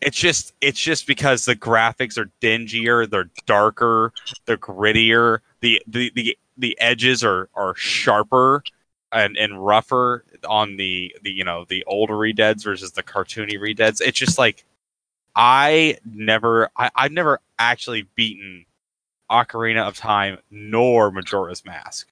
[0.00, 4.12] it's just it's just because the graphics are dingier, they're darker,
[4.46, 5.40] they're grittier.
[5.60, 8.62] The the the, the edges are are sharper
[9.12, 14.00] and and rougher on the the you know the older redeads versus the cartoony redeads.
[14.00, 14.64] It's just like
[15.34, 18.66] I never I, I've never actually beaten
[19.30, 22.08] Ocarina of Time nor Majora's Mask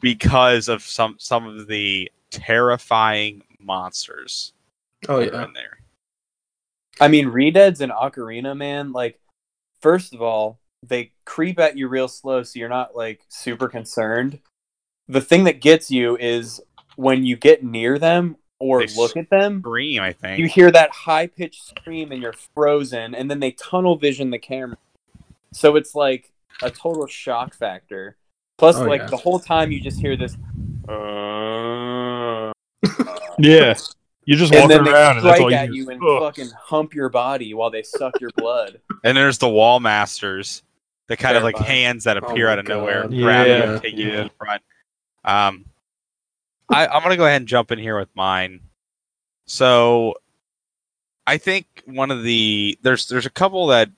[0.00, 4.52] because of some some of the terrifying monsters
[5.08, 5.44] Oh yeah.
[5.44, 5.78] in there.
[7.00, 9.18] I mean, Redeads and Ocarina, man, like,
[9.80, 14.38] first of all, they creep at you real slow, so you're not, like, super concerned.
[15.10, 16.60] The thing that gets you is
[16.96, 20.38] when you get near them or They look at them, Scream, I think.
[20.38, 24.38] you hear that high pitched scream and you're frozen, and then they tunnel vision the
[24.38, 24.76] camera.
[25.52, 26.30] So it's like
[26.62, 28.16] a total shock factor.
[28.58, 29.06] Plus, Oh, like, yeah.
[29.06, 30.36] the whole time you just hear this.
[30.88, 32.52] "Uh,"
[33.38, 33.74] Yeah,
[34.26, 35.84] you're just and walking then they around, and that's strike all at you.
[35.84, 36.20] you and Ugh.
[36.20, 38.80] fucking hump your body while they suck your blood.
[39.04, 40.62] and there's the wall masters,
[41.08, 41.84] the kind of like Terrifying.
[41.84, 43.12] hands that Oh appear my out of nowhere, God.
[43.12, 44.16] grab you and take you yeah.
[44.18, 44.62] to the front.
[45.24, 45.66] Um,
[46.68, 48.60] I, I'm gonna go ahead and jump in here with mine.
[49.46, 50.14] So,
[51.26, 53.90] I think one of the there's there's a couple that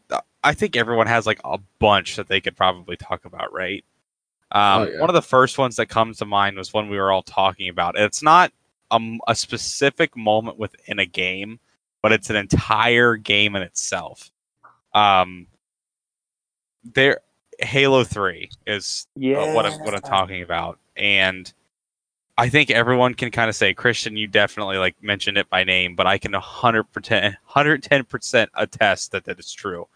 [0.43, 3.85] I think everyone has like a bunch that they could probably talk about, right?
[4.51, 5.01] Um, Oh, yeah.
[5.01, 7.69] One of the first ones that comes to mind was one we were all talking
[7.69, 7.99] about.
[7.99, 8.53] It's not
[9.27, 11.59] a specific moment within a game,
[12.03, 14.31] but it's an entire game in itself.
[14.93, 15.47] Um,
[16.85, 17.21] there,
[17.59, 19.39] Halo Three is Yeah.
[19.39, 21.53] uh, what I'm what I'm talking about, and
[22.39, 24.17] I think everyone can kind of say Christian.
[24.17, 29.13] You definitely like mentioned it by name, but I can 100 percent 110 percent attest
[29.13, 29.87] that that is true.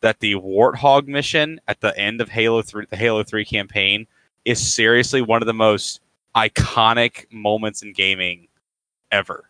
[0.00, 4.06] That the Warthog mission at the end of Halo Three, the Halo Three campaign,
[4.44, 6.00] is seriously one of the most
[6.34, 8.48] iconic moments in gaming
[9.12, 9.48] ever.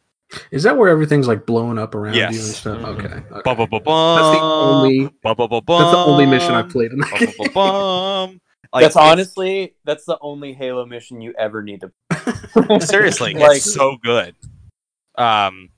[0.51, 2.79] Is that where everything's like blowing up around you and stuff?
[2.79, 2.85] Mhm.
[2.85, 3.07] Okay.
[3.07, 3.43] okay.
[3.45, 3.83] Bum, bum, bum,
[4.17, 5.09] That's the only.
[5.23, 8.41] bum, bum, bum, That's the only mission I've played in that bum, game.
[8.75, 12.81] Like, that's honestly that's the only Halo mission you ever need to.
[12.87, 14.35] seriously Like- it's so good
[15.17, 15.69] um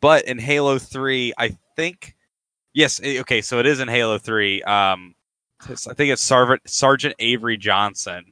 [0.00, 2.14] but in halo 3 i think
[2.74, 5.14] yes eh, okay so it is in halo 3 um
[5.62, 8.24] I think it's Sergeant Sergeant Avery Johnson,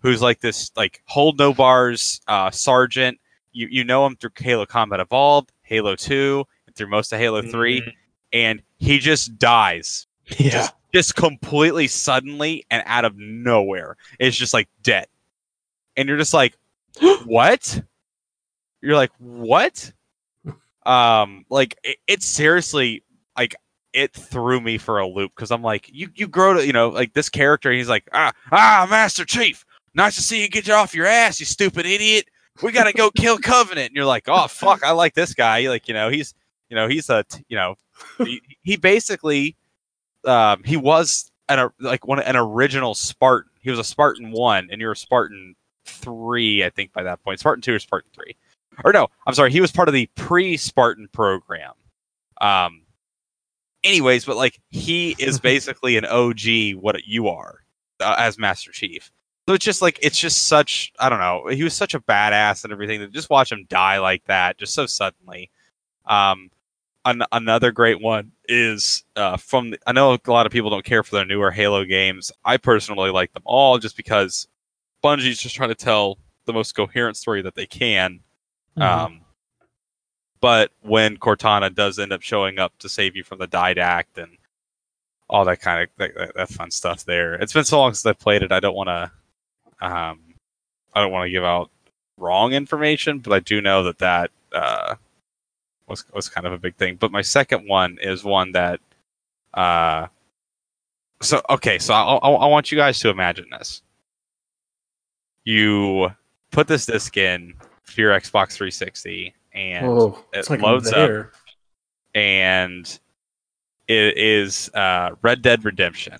[0.00, 3.20] who's like this like hold no bars uh, sergeant.
[3.52, 7.42] You you know him through Halo Combat Evolved, Halo Two, and through most of Halo
[7.42, 7.92] 3 Mhm.
[8.32, 10.06] and he just dies
[10.38, 10.50] Yeah.
[10.50, 13.96] just, just completely suddenly and out of nowhere.
[14.18, 15.06] It's just like dead.
[15.96, 16.56] And you're just like,
[17.24, 17.82] what?
[18.80, 19.92] You're like, what?
[20.84, 23.04] Um, like it, it's seriously
[23.36, 23.54] like
[23.92, 26.88] it threw me for a loop because I'm like, you you grow to you know
[26.88, 27.70] like this character.
[27.70, 31.38] He's like, ah ah, Master Chief, nice to see you get you off your ass,
[31.38, 32.26] you stupid idiot.
[32.62, 33.88] We gotta go kill Covenant.
[33.88, 35.68] And you're like, oh fuck, I like this guy.
[35.68, 36.34] Like you know he's
[36.68, 37.76] you know he's a t- you know
[38.18, 39.56] he, he basically
[40.24, 43.50] um, he was an a- like one an original Spartan.
[43.60, 45.54] He was a Spartan one, and you're a Spartan
[45.84, 47.40] three, I think, by that point.
[47.40, 48.36] Spartan two or Spartan three,
[48.84, 51.72] or no, I'm sorry, he was part of the pre-Spartan program.
[52.40, 52.82] Um,
[53.84, 57.64] anyways, but like he is basically an OG, what you are
[58.00, 59.10] uh, as Master Chief.
[59.48, 61.48] So it's just like it's just such I don't know.
[61.48, 63.00] He was such a badass and everything.
[63.00, 65.50] To just watch him die like that, just so suddenly.
[66.06, 66.50] Um,
[67.04, 69.70] an- another great one is uh, from.
[69.70, 72.32] The, I know a lot of people don't care for their newer Halo games.
[72.44, 74.48] I personally like them all just because
[75.02, 78.20] Bungie's just trying to tell the most coherent story that they can.
[78.76, 79.20] Um,
[80.40, 84.38] but when Cortana does end up showing up to save you from the Didact and
[85.28, 87.34] all that kind of that, that, that fun stuff, there.
[87.34, 88.52] It's been so long since I've played it.
[88.52, 89.10] I don't want to.
[89.80, 90.20] Um,
[90.94, 91.70] I don't want to give out
[92.16, 94.96] wrong information, but I do know that that uh,
[95.92, 96.96] was was kind of a big thing.
[96.96, 98.80] But my second one is one that.
[99.54, 100.06] Uh,
[101.20, 103.82] so okay, so I, I, I want you guys to imagine this.
[105.44, 106.10] You
[106.50, 111.28] put this disc in for your Xbox 360, and oh, it like loads up.
[112.14, 112.98] and
[113.88, 116.18] it is uh, Red Dead Redemption.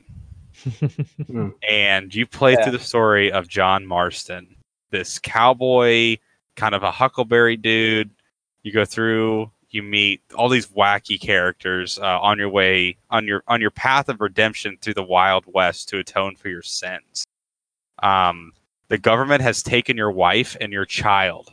[1.69, 2.63] and you play Yeah.
[2.63, 4.55] through the story of John Marston,
[4.91, 6.17] this cowboy,
[6.57, 8.11] kind of a huckleberry dude.
[8.63, 13.43] You go through, you meet all these wacky characters uh, on your way on your
[13.49, 17.25] on your path of redemption through the Wild West to atone for your sins.
[18.03, 18.53] Um,
[18.89, 21.53] the government has taken your wife and your child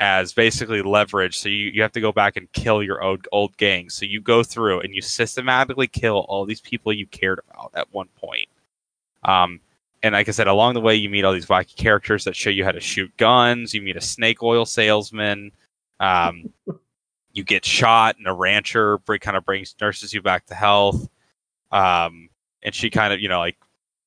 [0.00, 1.38] as basically leverage.
[1.38, 3.90] So you, you have to go back and kill your old old gang.
[3.90, 7.92] So you go through and you systematically kill all these people you cared about at
[7.92, 8.48] one point.
[9.22, 9.60] Um,
[10.02, 12.50] and like I said, along the way you meet all these wacky characters that show
[12.50, 13.74] you how to shoot guns.
[13.74, 15.52] You meet a snake oil salesman.
[16.00, 16.52] Um,
[17.32, 21.08] you get shot, and a rancher kind of brings nurses you back to health.
[21.70, 22.28] Um,
[22.62, 23.56] and she kind of you know like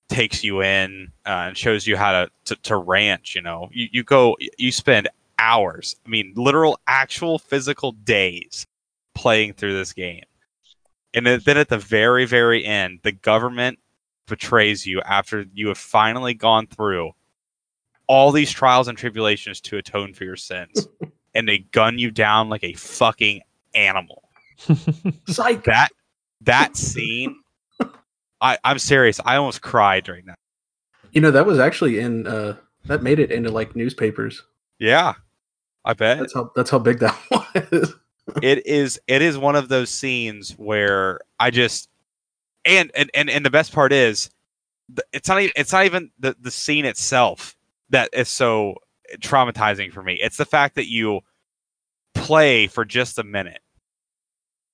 [0.09, 3.35] takes you in uh, and shows you how to, to to ranch.
[3.35, 5.09] You know, you you go you spend
[5.39, 5.95] hours.
[6.05, 8.65] I mean, literal, actual, physical days
[9.13, 10.23] playing through this game.
[11.13, 13.79] And then at the very, very end, the government
[14.27, 17.11] betrays you after you have finally gone through
[18.07, 20.87] all these trials and tribulations to atone for your sins.
[21.35, 23.41] and they gun you down like a fucking
[23.75, 24.23] animal.
[25.27, 25.63] Psych.
[25.65, 25.89] That
[26.41, 27.35] that scene,
[28.41, 29.19] I, I'm serious.
[29.25, 30.39] I almost cried during that.
[31.11, 32.25] You know that was actually in.
[32.25, 34.41] uh That made it into like newspapers.
[34.79, 35.13] Yeah.
[35.83, 36.19] I bet.
[36.19, 36.51] That's how.
[36.55, 37.93] That's how big that was.
[38.41, 41.89] it is it is one of those scenes where I just
[42.65, 44.29] and and and, and the best part is
[45.13, 47.55] it's not even it's not even the the scene itself
[47.91, 48.75] that is so
[49.21, 50.15] traumatizing for me.
[50.21, 51.21] It's the fact that you
[52.13, 53.61] play for just a minute.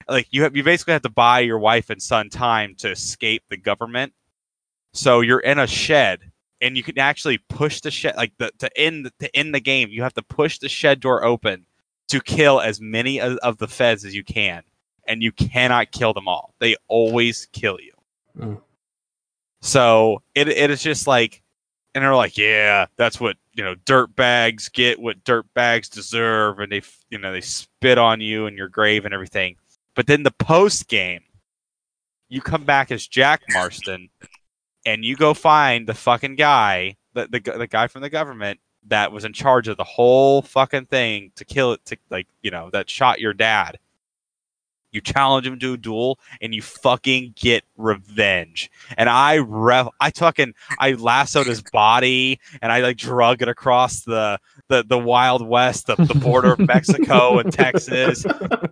[0.07, 3.43] Like you have you basically have to buy your wife and son time to escape
[3.49, 4.13] the government.
[4.93, 8.77] So you're in a shed and you can actually push the shed like the to
[8.77, 11.65] end to end the game, you have to push the shed door open
[12.09, 14.63] to kill as many of, of the feds as you can,
[15.07, 16.53] and you cannot kill them all.
[16.59, 17.93] They always kill you.
[18.37, 18.61] Mm.
[19.61, 21.41] So it it is just like,
[21.95, 26.59] and they're like, yeah, that's what you know, dirt bags get what dirt bags deserve,
[26.59, 29.55] and they you know they spit on you and your grave and everything.
[29.95, 31.21] But then the post game,
[32.29, 34.09] you come back as Jack Marston,
[34.85, 39.11] and you go find the fucking guy, the the, the guy from the government that
[39.11, 42.69] was in charge of the whole fucking thing to kill it to like you know
[42.71, 43.77] that shot your dad
[44.91, 50.11] you challenge him to a duel and you fucking get revenge and i rev i
[50.11, 55.45] fucking i lassoed his body and i like drug it across the the, the wild
[55.45, 58.25] west the, the border of mexico and texas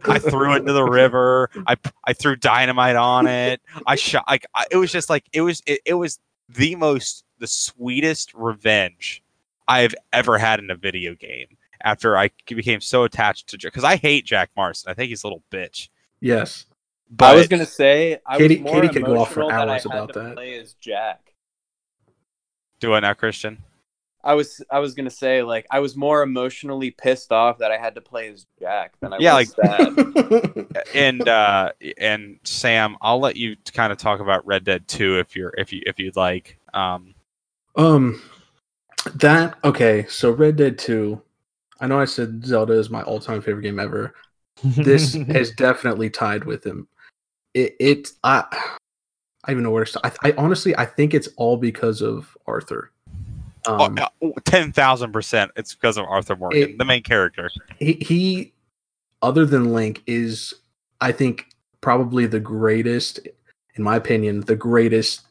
[0.06, 4.46] i threw it into the river i i threw dynamite on it i shot like
[4.56, 9.24] I, it was just like it was it, it was the most the sweetest revenge
[9.68, 13.96] I've ever had in a video game after I became so attached to because I
[13.96, 14.92] hate Jack Marston.
[14.92, 15.90] I think he's a little bitch.
[16.22, 16.66] Yes.
[17.12, 19.50] But I was gonna say I Katie- was more Katie could go off for emotional
[19.50, 20.36] that I hours had about to that.
[20.36, 21.34] Play as Jack.
[22.80, 23.58] do it now, Christian.
[24.24, 27.78] I was I was gonna say like I was more emotionally pissed off that I
[27.78, 30.76] had to play as Jack than I Yeah, was sad.
[30.94, 35.36] and uh and Sam, I'll let you kind of talk about Red Dead 2 if
[35.36, 36.58] you're if you if you'd like.
[36.74, 37.16] Um
[37.76, 38.22] um,
[39.16, 40.06] that okay.
[40.10, 41.22] So Red Dead Two.
[41.80, 44.14] I know I said Zelda is my all-time favorite game ever.
[44.64, 46.88] This is definitely tied with him.
[47.54, 48.44] It, it I,
[49.46, 50.18] I even know where to start.
[50.24, 52.92] I, I honestly, I think it's all because of Arthur.
[53.68, 57.50] Um, oh, 10,000% it's because of Arthur Morgan, It- the main character.
[57.78, 58.54] he, he,
[59.22, 60.54] other than Link, is
[61.02, 61.48] I think
[61.82, 63.20] probably the greatest,
[63.76, 65.22] in my opinion, the greatest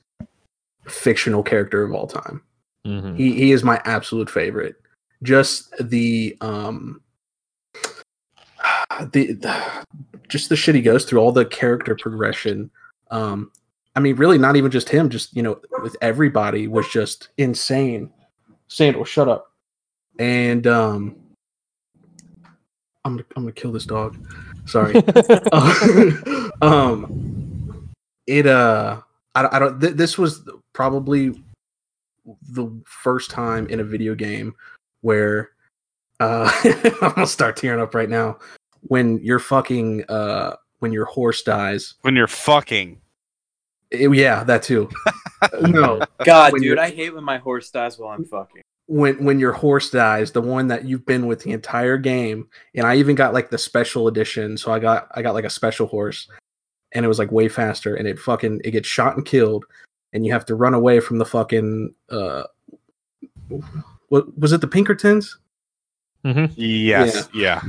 [0.86, 2.42] fictional character of all time.
[2.86, 3.16] Mhm.
[3.16, 4.76] He he is my absolute favorite.
[5.22, 7.00] Just the um
[9.12, 9.84] the, the
[10.28, 12.70] just the shit he goes through, all the character progression.
[13.10, 13.50] Um
[13.96, 18.10] I mean really not even just him, just you know, with everybody was just insane.
[18.68, 19.52] Sandal, shut up.
[20.18, 21.16] And um
[23.04, 24.16] I'm gonna, I'm gonna kill this dog.
[24.66, 25.02] Sorry.
[25.52, 27.88] Uh, um
[28.26, 29.00] it uh
[29.34, 31.42] I, I don't th- this was probably
[32.50, 34.54] the first time in a video game
[35.00, 35.50] where
[36.20, 36.50] uh
[37.02, 38.38] I'm gonna start tearing up right now
[38.82, 41.94] when your fucking uh when your horse dies.
[42.02, 43.00] When you're fucking.
[43.90, 44.88] It- yeah that too.
[45.62, 46.00] No.
[46.24, 48.62] God, When dude, I hate when my horse dies while I'm fucking.
[48.86, 52.86] when when your horse dies the one that you've been with the entire game and
[52.86, 55.86] i even got like the special edition so i got i got like a special
[55.86, 56.26] horse
[56.92, 59.64] and it was like way faster and it fucking it gets shot and killed
[60.12, 62.42] and you have to run away from the fucking uh
[64.08, 65.38] what was it the pinkertons
[66.56, 67.60] yes, yeah.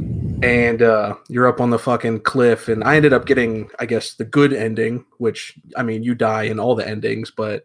[0.42, 4.14] and uh you're up on the fucking cliff and i ended up getting i guess
[4.16, 7.64] the good ending which i mean you die in all the endings but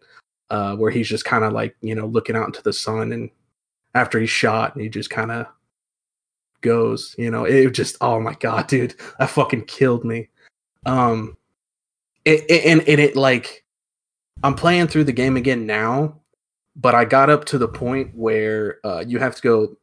[0.49, 3.29] uh where he's just kind of like you know looking out into the sun and
[3.95, 5.47] after he's shot and he just kind of
[6.61, 10.29] goes you know it just oh my god dude that fucking killed me.
[10.85, 11.37] Um
[12.25, 13.63] it, it and, and it like
[14.43, 16.19] i'm playing through the game again now
[16.75, 19.77] but i got up to the point where uh you have to go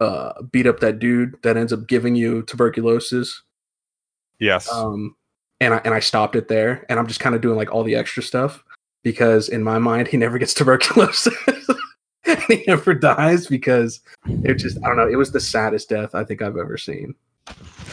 [0.00, 3.42] uh beat up that dude that ends up giving you tuberculosis
[4.38, 4.70] Yes.
[4.70, 5.14] um
[5.60, 7.84] and i and i stopped it there and i'm just kind of doing like all
[7.84, 8.62] the extra stuff
[9.02, 11.34] because in my mind he never gets tuberculosis
[12.26, 14.00] and he never dies because
[14.42, 17.14] it just i don't know it was the saddest death i think i've ever seen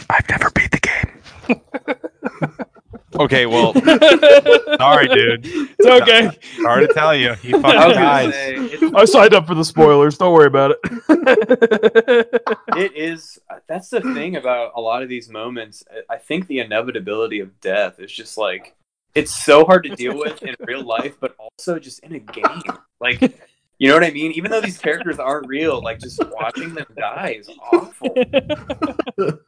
[0.09, 1.61] I've never beat the game.
[3.15, 3.73] okay, well,
[4.77, 5.41] sorry, dude.
[5.45, 6.29] It's okay.
[6.61, 8.33] Sorry to tell you, he fucking dies.
[8.33, 10.17] say, I signed up for the spoilers.
[10.17, 10.79] Don't worry about it.
[12.77, 13.39] it is.
[13.67, 15.83] That's the thing about a lot of these moments.
[16.09, 18.75] I think the inevitability of death is just like
[19.15, 22.61] it's so hard to deal with in real life, but also just in a game.
[22.99, 23.21] Like,
[23.77, 24.31] you know what I mean?
[24.33, 28.15] Even though these characters aren't real, like just watching them die is awful.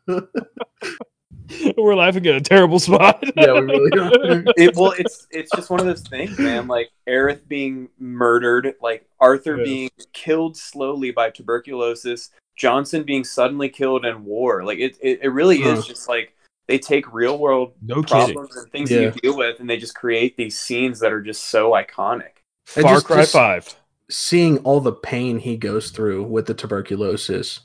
[1.77, 3.23] We're laughing at a terrible spot.
[3.35, 4.43] Yeah, we really are.
[4.57, 6.67] It, well, it's it's just one of those things, man.
[6.67, 9.65] Like Aerith being murdered, like Arthur Yes.
[9.65, 14.63] being killed slowly by tuberculosis, Johnson being suddenly killed in war.
[14.63, 15.69] Like it, it, it really Huh.
[15.71, 16.33] is just like
[16.67, 18.35] they take real world No kidding.
[18.35, 21.21] problems and things that you deal with, and they just create these scenes that are
[21.21, 22.37] just so iconic.
[22.77, 23.75] It Far just- Cry just- Five.
[24.09, 27.61] seeing all the pain he goes through with the tuberculosis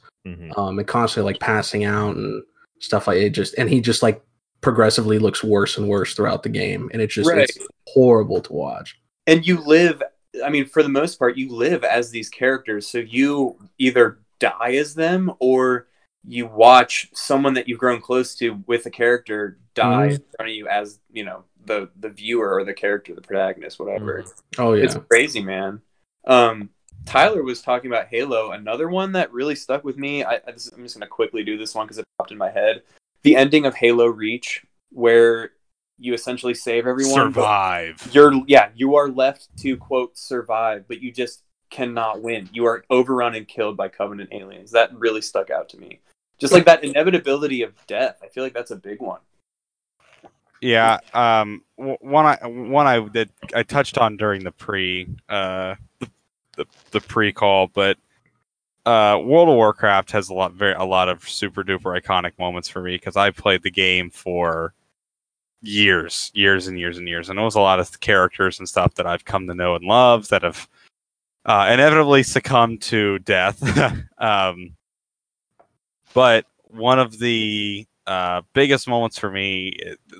[0.59, 2.43] um and constantly like passing out and
[2.81, 4.22] stuff like it just and he just like
[4.61, 7.41] progressively looks worse and worse throughout the game and it's just Right.
[7.49, 7.59] it's
[7.89, 10.03] horrible to watch And you live.
[10.45, 12.87] I mean, for the most part, you live as these characters.
[12.87, 15.87] So you either die as them or
[16.24, 20.57] you watch someone that you've grown close to with a character die in front of
[20.57, 24.24] you as you know the the viewer or the character, the protagonist, whatever.
[24.59, 25.81] oh yeah It's crazy, man.
[26.26, 26.70] Um,
[27.07, 28.53] Tyler was talking about Halo.
[28.53, 30.24] Another one that really stuck with me.
[30.24, 32.38] I, I just, I'm just going to quickly do this one because it popped in
[32.38, 32.82] my head.
[33.22, 35.53] The ending of Halo Reach, where
[35.99, 37.14] you essentially save everyone.
[37.14, 38.11] Survive.
[38.12, 42.49] You're yeah, you are left to quote survive, but you just cannot win.
[42.53, 44.70] You are overrun and killed by Covenant aliens.
[44.70, 46.01] That really stuck out to me.
[46.38, 48.18] Just like that inevitability of death.
[48.22, 49.20] I feel like that's a big one.
[50.61, 56.09] Yeah, um, one I one I that I touched on during the pre uh the
[56.59, 57.97] the, the pre call, but
[58.85, 62.69] uh, World of Warcraft has a lot very a lot of super duper iconic moments
[62.69, 64.75] for me because I played the game for
[65.63, 68.95] years, years and years and years, and it was a lot of characters and stuff
[68.95, 70.69] that I've come to know and love that have
[71.45, 73.63] uh, inevitably succumbed to death.
[74.19, 74.77] um,
[76.15, 79.79] but one of the uh, biggest moments for me,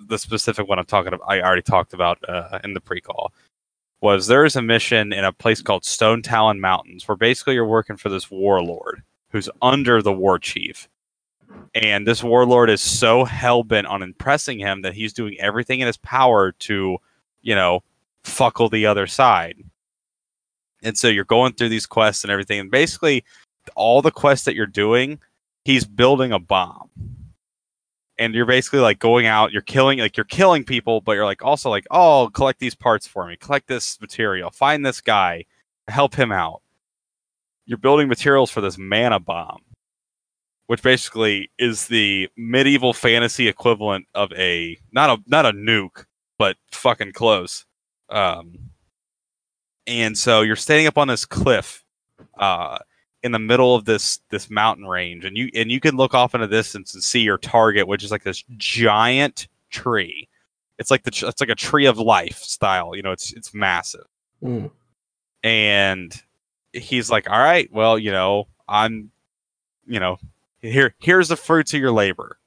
[0.09, 3.32] the specific one I'm talking about, I already talked about uh, in the pre-call,
[4.01, 7.96] was there is a mission in a place called Stonetalon Mountains where basically you're working
[7.96, 10.88] for this warlord who's under the war chief.
[11.74, 15.86] And this warlord is so hell bent on impressing him that he's doing everything in
[15.86, 16.99] his power to,
[17.42, 17.82] you know,
[18.24, 19.57] fuckle the other side.
[20.82, 22.61] And so you're going through these quests and everything.
[22.61, 23.24] And basically,
[23.74, 25.18] all the quests that you're doing,
[25.64, 26.88] he's building a bomb.
[28.18, 31.44] And you're basically like going out, you're killing, like you're killing people, but you're like
[31.44, 35.44] also like, oh, collect these parts for me, collect this material, find this guy,
[35.86, 36.62] help him out.
[37.64, 39.60] You're building materials for this mana bomb,
[40.66, 46.06] which basically is the medieval fantasy equivalent of a not a not a nuke,
[46.38, 47.66] but fucking close.
[48.08, 48.70] Um,
[49.86, 51.84] and so you're standing up on this cliff,
[52.38, 52.78] uh,
[53.22, 56.34] in the middle of this this mountain range, and you and you can look off
[56.34, 60.28] in the distance and see your target, which is like this giant tree.
[60.78, 62.94] It's like the it's like a tree of life style.
[62.94, 64.06] You know, it's it's massive.
[64.42, 64.70] Mm.
[65.42, 66.22] And
[66.72, 69.10] he's like, "All right, well, you know, I'm,
[69.86, 70.18] you know,
[70.60, 72.38] here here's the fruits of your labor."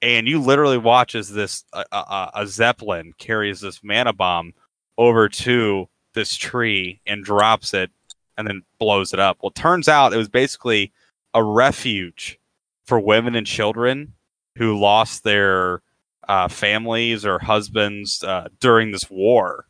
[0.00, 4.52] And you literally watch as this a, a, a zeppelin carries this mana bomb
[4.98, 7.90] over to this tree and drops it
[8.36, 9.38] and then blows it up.
[9.42, 10.92] Well, it turns out it was basically
[11.32, 12.38] a refuge
[12.84, 14.14] for women and children
[14.56, 15.82] who lost their
[16.28, 19.66] uh, families or husbands uh, during this war.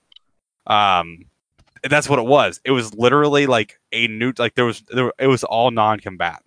[0.67, 1.27] Um,
[1.89, 2.61] that's what it was.
[2.65, 6.45] It was literally like a new, like there was, there, it was all non-combatant,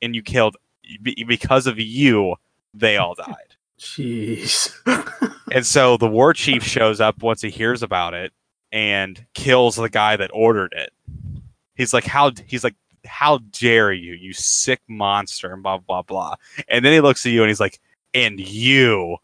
[0.00, 0.56] and you killed
[1.02, 2.36] because of you.
[2.74, 3.56] They all died.
[3.78, 4.72] Jeez.
[5.52, 8.32] And so the war chief shows up once he hears about it
[8.72, 10.92] and kills the guy that ordered it.
[11.74, 16.36] He's like, "How?" He's like, "How dare you, you sick monster!" And blah blah blah.
[16.68, 17.80] And then he looks at you and he's like,
[18.14, 19.16] "And you,"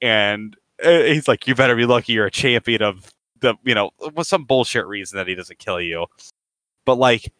[0.00, 3.90] and uh, he's like, "You better be lucky you're a champion of the, you know,
[4.14, 6.06] with some bullshit reason that he doesn't kill you."
[6.86, 7.32] But like,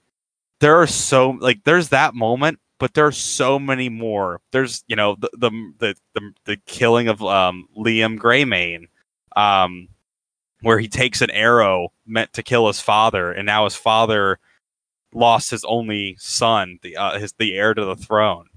[0.60, 4.40] there are so like there's that moment but there are so many more.
[4.50, 8.88] There's you know the the the the, killing of um, Liam Greymane,
[9.36, 9.88] um,
[10.60, 14.38] where he takes an arrow meant to kill his father, and now his father
[15.14, 18.48] lost his only son, the uh, his the heir to the throne.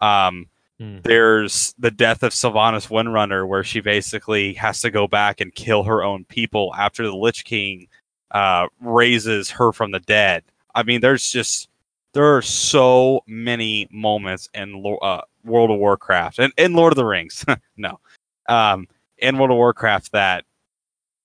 [0.00, 0.46] Um,
[0.78, 0.98] Hmm.
[1.04, 5.84] There's the death of Sylvanas Windrunner, where she basically has to go back and kill
[5.84, 7.86] her own people after the Lich King
[8.32, 10.42] uh, raises her from the dead.
[10.74, 11.68] I mean, there's just
[12.12, 17.04] there are so many moments in uh, World of Warcraft and in Lord of the
[17.04, 17.44] Rings.
[17.76, 18.00] no,
[18.48, 18.88] um,
[19.18, 20.44] in World of Warcraft that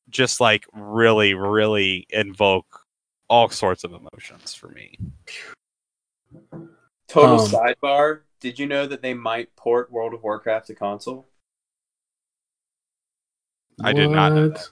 [0.10, 2.79] just like really, really invoke
[3.30, 4.98] all sorts of emotions for me.
[7.08, 8.22] Total Um, sidebar.
[8.40, 11.28] Did you know that they might port World of Warcraft to console?
[13.82, 14.72] I did not know What?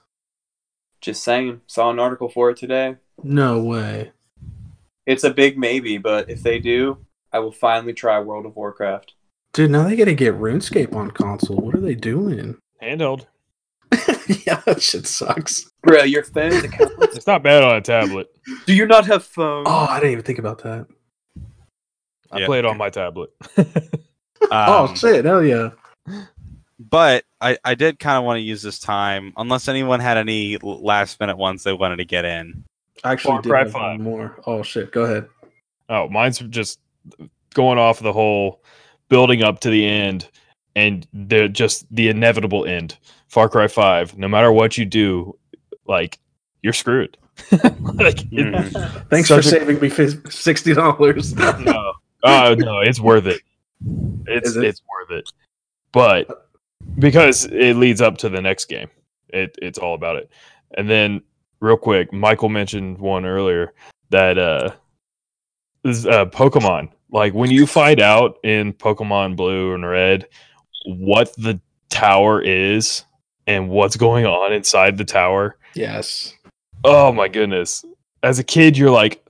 [1.01, 1.61] Just saying.
[1.67, 2.97] Saw an article for it today.
[3.23, 4.11] No way.
[5.05, 9.13] It's a big maybe, but if they do, I will finally try World of Warcraft.
[9.53, 11.57] Dude, now they gotta get RuneScape on console.
[11.57, 12.57] What are they doing?
[12.81, 13.25] Handheld.
[14.45, 15.71] yeah, that shit sucks.
[15.83, 16.91] Bro, your phone's account.
[17.17, 18.27] It's not bad on a tablet.
[18.65, 19.63] Do you not have phone?
[19.67, 20.85] Oh, I didn't even think about that.
[22.31, 22.45] I Yeah.
[22.45, 23.29] play it on my tablet.
[24.51, 25.69] oh Um, shit, hell yeah.
[26.79, 30.57] but I, I did kind of want to use this time, unless anyone had any
[30.61, 32.63] last minute ones they wanted to get in.
[33.03, 33.81] I actually Far did have 5.
[33.81, 34.39] one more.
[34.45, 35.27] Oh shit, go ahead.
[35.89, 36.79] Oh, mine's just
[37.53, 38.61] going off the whole
[39.09, 40.29] building up to the end
[40.77, 42.97] and the just the inevitable end.
[43.27, 45.37] Far Cry 5, no matter what you do,
[45.87, 46.19] like
[46.61, 47.17] you're screwed.
[47.51, 49.09] like it- Mhm.
[49.09, 49.89] Thanks for a- saving me
[50.29, 51.33] sixty dollars.
[51.35, 51.93] no.
[52.23, 53.41] Oh no, it's worth it.
[54.27, 54.63] It's it?
[54.63, 55.29] it's worth it.
[55.91, 56.47] But
[56.99, 58.89] because it leads up to the next game.
[59.29, 60.29] It it's all about it.
[60.77, 61.21] And then
[61.59, 63.73] real quick, Michael mentioned one earlier
[64.09, 64.71] that uh
[65.83, 66.89] is uh Pokemon.
[67.11, 70.27] Like when you find out in Pokemon Blue and Red
[70.87, 71.59] what the
[71.89, 73.03] tower is
[73.45, 75.57] and what's going on inside the tower.
[75.75, 76.33] yes.
[76.83, 77.83] Oh my goodness.
[78.23, 79.23] As a kid you're like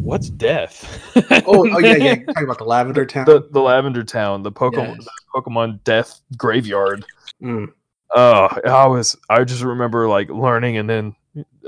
[0.00, 1.00] what's death?
[1.46, 1.96] Oh, oh yeah, yeah.
[2.14, 3.24] You're talking about the Lavender Town.
[3.26, 5.04] the the Lavender Town, the Pokemon Yes.
[5.04, 7.04] the Pokemon Death Graveyard.
[7.42, 7.72] Mm.
[8.14, 11.16] Oh, I was I just remember like learning, and then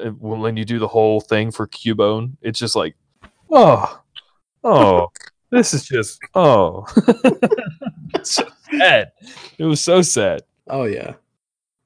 [0.03, 2.95] uh, when you do the whole thing for Cubone, it's just like,
[3.51, 4.01] oh,
[4.62, 5.09] oh,
[5.55, 6.84] this is just oh,
[8.22, 9.12] so sad.
[9.59, 10.42] It was so sad.
[10.68, 11.14] Oh yeah.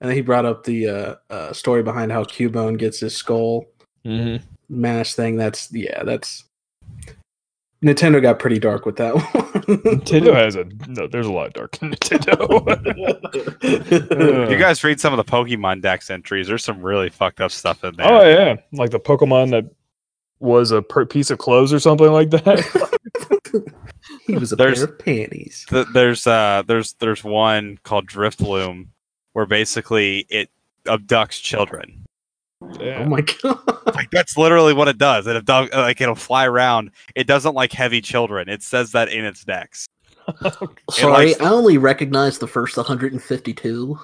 [0.01, 3.65] And then he brought up the uh, uh, story behind how Cubone gets his skull
[4.07, 4.45] Mm-hmm.
[4.69, 5.37] mask thing.
[5.37, 6.45] That's yeah, that's
[7.85, 9.25] Nintendo got pretty dark with that one.
[9.83, 11.07] Nintendo has a no.
[11.09, 12.47] There's a lot of dark in Nintendo.
[14.51, 16.47] You guys read some of the Pokemon Dex entries.
[16.49, 18.07] There's some really fucked up stuff in there.
[18.11, 19.65] oh yeah, like the Pokemon that
[20.41, 22.65] was a per- piece of clothes or something like that.
[24.27, 25.67] He was a There's- pair of panties.
[25.69, 28.89] Th- there's uh there's there's one called Drifloon
[29.33, 30.51] where basically it
[30.85, 32.05] abducts children.
[32.81, 33.03] Yeah.
[33.05, 33.61] Oh my god.
[33.95, 35.27] Like that's literally what it does.
[35.27, 36.91] It abduct like it'll fly around.
[37.15, 38.49] It doesn't like heavy children.
[38.49, 39.87] It says that in its Dex.
[40.91, 43.99] Sorry, likes- I only recognize the first 152.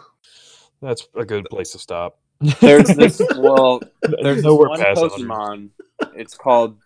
[0.82, 2.18] That's a good place to stop.
[2.61, 3.20] There's this.
[3.36, 5.28] Well, there's There's nowhere one past 100.
[5.28, 5.68] Pokemon.
[6.14, 6.78] It's called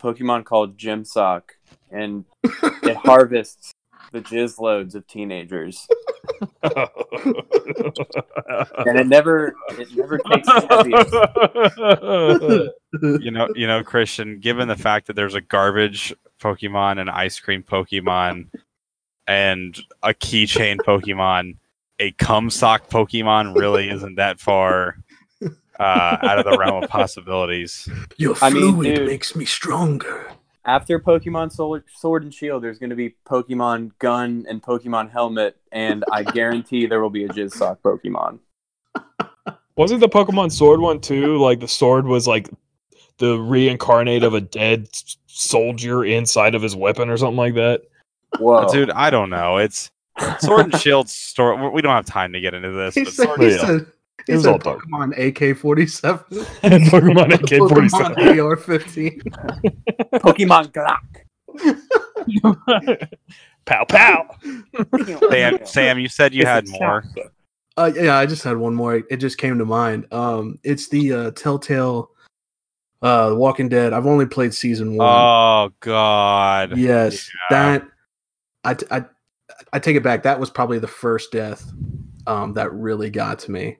[0.00, 1.56] Pokemon called Gym Sock,
[1.90, 3.72] and it harvests
[4.12, 5.86] the jizz loads of teenagers,
[6.62, 6.82] and
[8.98, 10.66] it never it never takes the
[12.90, 13.22] heaviest.
[13.22, 14.40] You know, you know, Christian.
[14.40, 18.48] Given the fact that there's a garbage Pokemon, an ice cream Pokemon,
[19.26, 21.56] and a keychain Pokemon,
[21.98, 24.96] a cum sock Pokemon really isn't that far
[25.78, 27.88] uh, out of the realm of possibilities.
[28.16, 29.06] Your I mean, fluid dude.
[29.06, 30.32] makes me stronger.
[30.68, 35.56] After Pokemon Sword, Sword and Shield, there's going to be Pokemon Gun and Pokemon Helmet,
[35.72, 38.40] and I guarantee there will be a Jizz Sock Pokemon.
[39.76, 41.38] Wasn't the Pokemon Sword one too?
[41.38, 42.50] Like the sword was like
[43.16, 44.90] the reincarnate of a dead
[45.24, 47.84] soldier inside of his weapon or something like that.
[48.38, 49.56] Whoa, Dude, I don't know.
[49.56, 49.90] It's
[50.40, 51.70] Sword and Shield story.
[51.70, 52.94] We don't have time to get into this.
[52.94, 53.78] He But Sword he Yeah.
[54.28, 54.84] Said, he It was said all dark.
[54.86, 56.24] Pokemon AK 47.
[56.28, 58.14] Pokemon AK forty seven.
[58.18, 59.20] Pokemon AR 15.
[60.14, 61.00] Pokemon Glock.
[63.64, 64.26] pow pow.
[65.30, 67.02] Sam, Sam, you said you It's had more.
[67.02, 67.32] chocolate.
[67.76, 68.96] Uh, yeah, I just had one more.
[69.08, 70.12] It just came to mind.
[70.12, 72.10] Um, it's the uh, Telltale
[73.02, 73.92] uh, Walking Dead.
[73.92, 75.06] I've only played season one.
[75.08, 76.76] Oh God.
[76.76, 77.78] yes, yeah.
[77.78, 77.88] that
[79.72, 80.22] I take it back.
[80.24, 81.70] That was probably the first death
[82.26, 83.78] um, that really got to me.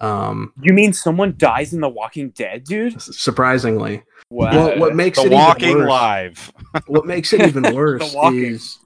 [0.00, 3.00] Um, You mean someone dies in The Walking Dead, dude?
[3.00, 4.64] surprisingly, Wow.
[4.64, 6.52] what, what makes The it Walking even worse, Live.
[6.86, 8.78] what makes it even worse is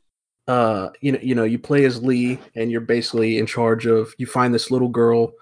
[0.46, 4.12] uh you know you know you play as lee and you're basically in charge of
[4.18, 5.32] you find this little girl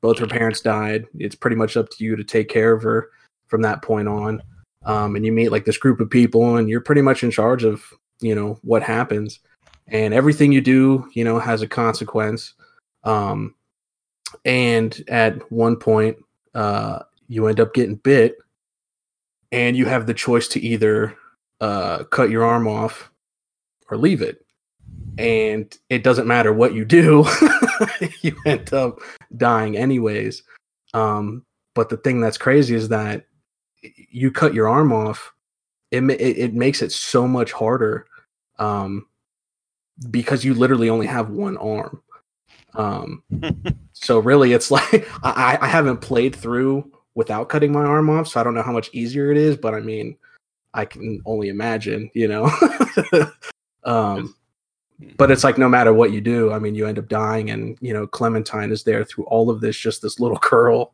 [0.00, 3.08] both her parents died it's pretty much up to you to take care of her
[3.48, 4.40] from that point on
[4.84, 7.64] um and you meet like this group of people and you're pretty much in charge
[7.64, 7.82] of
[8.20, 9.40] you know what happens
[9.88, 12.54] and everything you do you know has a consequence
[13.02, 13.56] um
[14.44, 16.16] and at one point
[16.54, 18.36] uh you end up getting bit
[19.54, 21.16] and you have the choice to either
[21.60, 23.10] uh, cut your arm off
[23.88, 24.44] or leave it.
[25.16, 27.24] And it doesn't matter what you do,
[28.20, 28.98] you end up
[29.36, 30.42] dying anyways.
[30.92, 33.26] Um, but the thing that's crazy is that
[34.10, 35.32] you cut your arm off,
[35.92, 38.06] it, it, it makes it so much harder
[38.58, 39.06] um,
[40.10, 42.02] because you literally only have one arm.
[42.74, 43.22] Um,
[43.92, 48.40] so really, it's like I, I haven't played through without cutting my arm off, so
[48.40, 49.56] I don't know how much easier it is.
[49.56, 50.16] But I mean,
[50.74, 52.50] I can only imagine, you know.
[53.84, 54.34] um,
[55.16, 57.78] but it's like no matter what you do, I mean, you end up dying, and
[57.80, 60.92] you know, Clementine is there through all of this, just this little girl,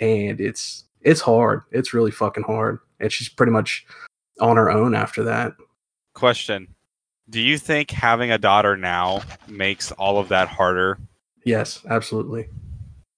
[0.00, 1.62] and it's it's hard.
[1.70, 3.86] It's really fucking hard, and she's pretty much
[4.40, 5.52] on her own after that.
[6.14, 6.74] Question:
[7.30, 10.98] Do you think having a daughter now makes all of that harder?
[11.48, 12.50] Yes, absolutely.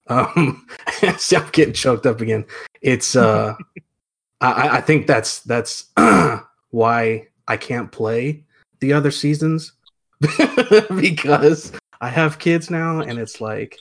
[0.06, 0.64] Um,
[1.18, 2.46] see, I'm getting choked up again.
[2.80, 3.56] It's uh,
[4.40, 5.86] I- I, think that's that's
[6.70, 8.44] why I can't play
[8.78, 9.72] the other seasons
[10.20, 13.80] because I have kids now, and it's like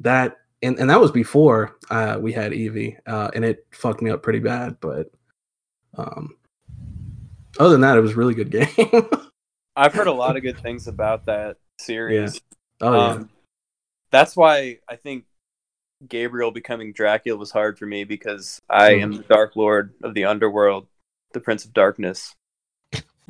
[0.00, 4.10] that, and and that was before uh, we had Evie, uh, and it fucked me
[4.10, 4.78] up pretty bad.
[4.80, 5.12] But
[5.96, 6.36] um,
[7.60, 9.08] other than that, it was a really good game.
[9.76, 12.40] I've heard a lot of good things about that series.
[12.80, 13.30] oh yeah, Um,
[14.10, 15.24] that's why I think
[16.08, 19.02] Gabriel becoming Dracula was hard for me because I Mm.
[19.02, 20.86] am the Dark Lord of the underworld,
[21.32, 22.34] the Prince of Darkness.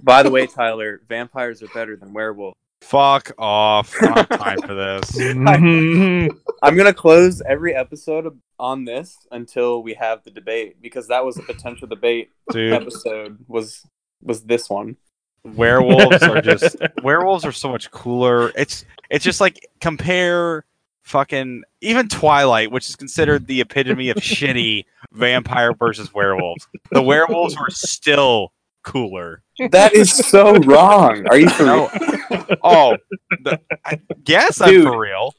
[0.02, 2.56] By the way, Tyler, vampires are better than werewolves.
[2.82, 3.94] Fuck off!
[4.02, 5.10] I have time for this.
[5.18, 6.28] Mhm.
[6.62, 11.36] I'm gonna close every episode on this until we have the debate because that was
[11.38, 13.38] a potential debate Dude, episode.
[13.48, 13.86] Was
[14.22, 14.96] was this one?
[15.44, 18.50] werewolves are just werewolves are so much cooler.
[18.56, 20.64] It's it's just like compare
[21.02, 26.66] fucking even Twilight, which is considered the epitome of shitty vampire versus werewolves.
[26.90, 28.52] The werewolves were still
[28.82, 29.42] cooler.
[29.70, 31.26] That is so wrong.
[31.28, 31.88] Are you for No.
[32.30, 32.46] real?
[32.62, 32.96] Oh,
[33.44, 35.32] the, I guess I'm for real.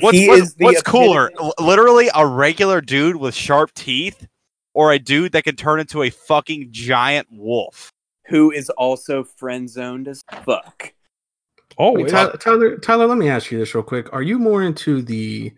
[0.00, 1.26] What's, he what's, is what's cooler?
[1.28, 4.26] epitome- L- literally a regular dude with sharp teeth,
[4.74, 7.92] or a dude that can turn into a fucking giant wolf?
[8.28, 10.92] who is also friend zoned as fuck.
[11.78, 12.30] Oh, Wait, yeah.
[12.40, 14.12] Tyler, Tyler, let me ask you this real quick.
[14.12, 15.52] Are you more into the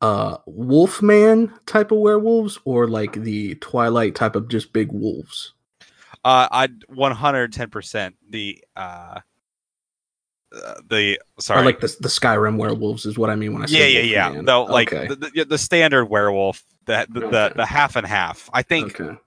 [0.00, 5.52] uh Wolfman type of werewolves or like the Twilight type of just big wolves?
[6.24, 9.20] Uh, I 110% the uh,
[10.54, 11.62] uh, the sorry.
[11.62, 14.26] Or like the the Skyrim werewolves is what I mean when I say yeah, yeah.
[14.26, 14.44] Wolfman.
[14.44, 15.06] Though, like okay.
[15.06, 18.50] the, the the standard werewolf, the the, the the half and half.
[18.52, 19.18] I think okay.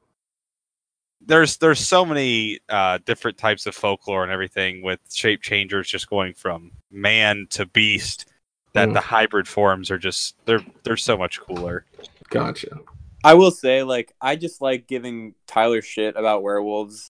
[1.25, 6.09] There's there's so many uh, different types of folklore and everything with shape changers just
[6.09, 8.25] going from man to beast
[8.73, 8.93] that Mm.
[8.93, 11.85] the hybrid forms are just they're they're so much cooler.
[12.29, 12.79] Gotcha.
[13.23, 17.07] I will say, like, I just like giving Tyler shit about werewolves,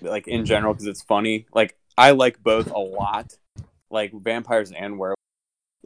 [0.00, 1.46] like in general, because it's funny.
[1.52, 3.34] Like, I like both a lot,
[3.90, 5.16] like vampires and werewolves.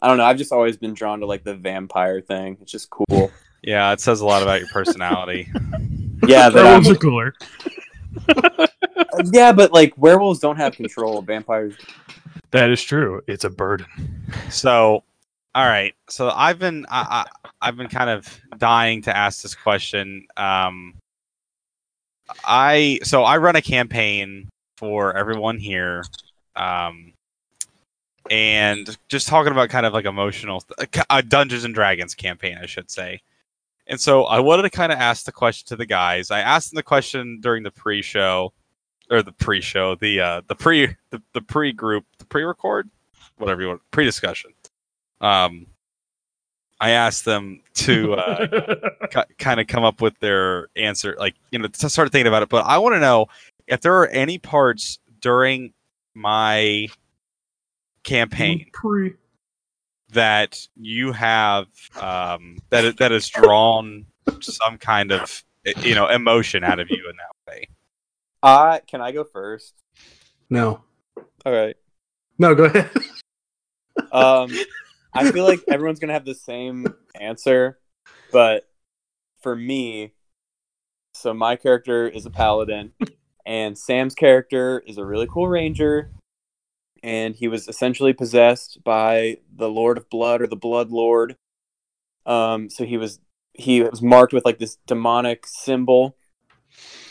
[0.03, 0.25] I don't know.
[0.25, 2.59] I've just always been drawn to like the vampire thing.
[2.61, 3.31] It's just cool.
[3.63, 5.49] Yeah, it says a lot about your personality.
[6.27, 7.35] Yeah, that Werewolves are cooler.
[9.33, 11.23] yeah, but like werewolves don't have control.
[11.23, 11.75] Vampires.
[12.51, 13.23] That is true.
[13.27, 13.87] It's a burden.
[14.51, 15.05] so,
[15.55, 15.95] all right.
[16.09, 20.27] So I've been I, I I've been kind of dying to ask this question.
[20.37, 20.95] Um,
[22.45, 26.05] I so I run a campaign for everyone here,
[26.57, 27.13] um,
[28.31, 30.65] and just talking about kind of like emotional
[31.11, 33.21] a Dungeons and Dragons campaign, I should say.
[33.91, 36.31] And so I wanted to kind of ask the question to the guys.
[36.31, 38.53] I asked them the question during the pre-show,
[39.11, 42.89] or the pre-show, the uh, the pre the, the pre-group, the pre-record,
[43.37, 44.53] whatever you want, pre-discussion.
[45.21, 45.67] Um,
[46.81, 48.47] I asked them to uh,
[49.11, 52.45] ki- kind of come up with their answer, like you know, to start thinking about
[52.45, 52.49] it.
[52.49, 53.27] But I want to know
[53.67, 55.73] if there are any parts during
[56.15, 56.87] my
[58.05, 59.15] campaign Pre-
[60.11, 61.67] that you have
[62.01, 64.07] um, that that has drawn
[64.41, 65.45] some kind of
[65.79, 67.69] you know emotion out of you in that way.
[68.43, 69.75] Uh, can I go first?
[70.49, 70.83] No.
[71.45, 71.77] All right.
[72.39, 72.91] No, go ahead.
[74.13, 74.51] Um,
[75.13, 76.87] I feel like everyone's gonna have the same
[77.21, 77.79] answer,
[78.33, 78.69] but
[79.43, 80.15] for me,
[81.15, 82.93] so my character is a paladin,
[83.45, 86.11] and Sam's character is a really cool ranger,
[87.03, 91.37] and he was essentially possessed by the Lord of Blood or the Blood Lord.
[92.27, 93.21] Um, so he was
[93.55, 96.17] he was marked with like this demonic symbol,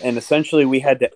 [0.01, 1.11] and essentially we had to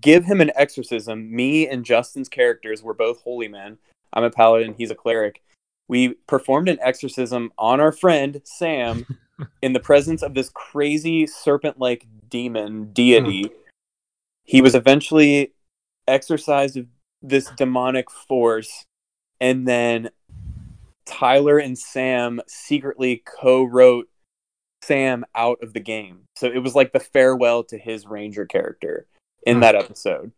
[0.00, 1.34] give him an exorcism.
[1.34, 3.78] Me and Justin's characters were both holy men.
[4.12, 5.42] I'm a paladin, he's a cleric.
[5.88, 9.06] We performed an exorcism on our friend Sam
[9.62, 13.50] in the presence of this crazy serpent like demon deity.
[14.44, 15.52] He was eventually
[16.06, 16.86] exorcised of
[17.22, 18.84] this demonic force,
[19.40, 20.10] and then
[21.06, 24.08] Tyler and Sam secretly co wrote
[24.82, 26.22] Sam out of the game.
[26.36, 29.06] So it was like the farewell to his ranger character
[29.46, 29.60] in Hmm.
[29.60, 30.32] that episode.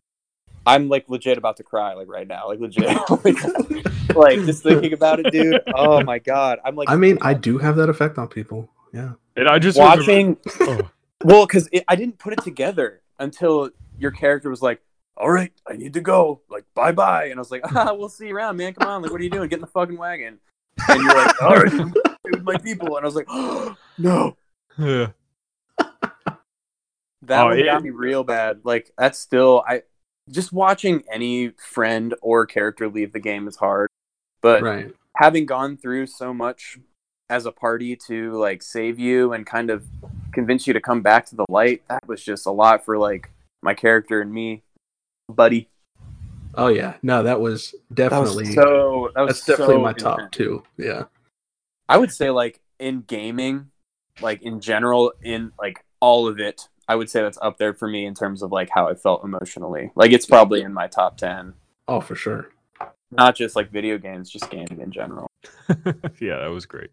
[0.64, 2.86] I'm like legit about to cry like right now, like legit.
[4.14, 5.60] like just thinking about it, dude.
[5.74, 8.68] Oh my god, I'm like I mean, I do have that effect on people.
[8.92, 9.12] Yeah.
[9.36, 10.36] And I just remember- watching.
[10.60, 10.90] Oh.
[11.24, 14.80] Well, because I didn't put it together until your character was like,
[15.16, 16.40] "All right, I need to go.
[16.48, 18.74] Like, bye bye." And I was like, "Ah, we'll see you around, man.
[18.74, 19.02] Come on.
[19.02, 19.48] Like, what are you doing?
[19.48, 20.38] Get in the fucking wagon."
[20.88, 21.72] And you're like, "All right,
[22.24, 24.36] with my people." And I was like, oh, "No."
[24.78, 25.08] Yeah.
[27.24, 28.62] That Oh, one got me real bad.
[28.64, 29.82] Like that's still I
[30.28, 33.88] just watching any friend or character leave the game is hard.
[34.40, 34.92] But Right.
[35.16, 36.78] having gone through so much
[37.30, 39.86] as a party to like save you and kind of
[40.32, 43.30] convince you to come back to the light, that was just a lot for like
[43.62, 44.64] my character and me,
[45.28, 45.68] buddy.
[46.54, 46.94] Oh yeah.
[47.02, 50.36] No, that was That definitely was so that was that's definitely my top intense.
[50.36, 50.62] two.
[50.76, 51.04] Yeah.
[51.88, 53.70] I would say like in gaming,
[54.20, 57.88] like in general, in like all of it, I would say that's up there for
[57.88, 59.90] me in terms of like how I felt emotionally.
[59.94, 61.54] Like it's probably in my top ten.
[61.88, 62.50] Oh, for sure.
[63.10, 65.30] Not just like video games, just gaming in general.
[66.18, 66.90] yeah, that was great.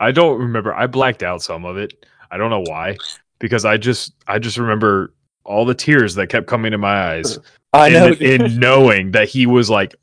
[0.00, 0.74] I don't remember.
[0.74, 2.04] I blacked out some of it.
[2.30, 2.96] I don't know why,
[3.38, 5.14] because I just I just remember
[5.46, 7.38] all the tears that kept coming to my eyes,
[7.72, 8.08] I know.
[8.08, 9.94] in, in knowing that he was like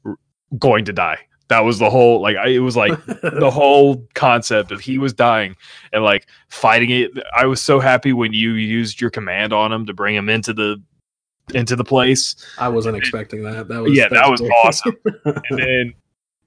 [0.58, 1.20] going to die.
[1.50, 5.14] That was the whole like I, it was like the whole concept of he was
[5.14, 5.56] dying
[5.92, 7.12] and like fighting it.
[7.36, 10.54] I was so happy when you used your command on him to bring him into
[10.54, 10.82] the
[11.54, 12.36] into the place.
[12.58, 13.68] I wasn't expecting that.
[13.68, 14.96] That was Yeah, that was awesome.
[15.26, 15.94] And then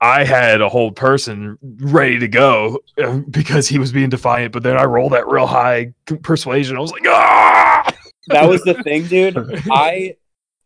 [0.00, 4.52] I had a whole person ready to go uh, because he was being defiant.
[4.52, 6.76] But then I rolled that real high persuasion.
[6.76, 7.65] I was like, ah!
[8.28, 9.36] That was the thing, dude.
[9.70, 10.16] I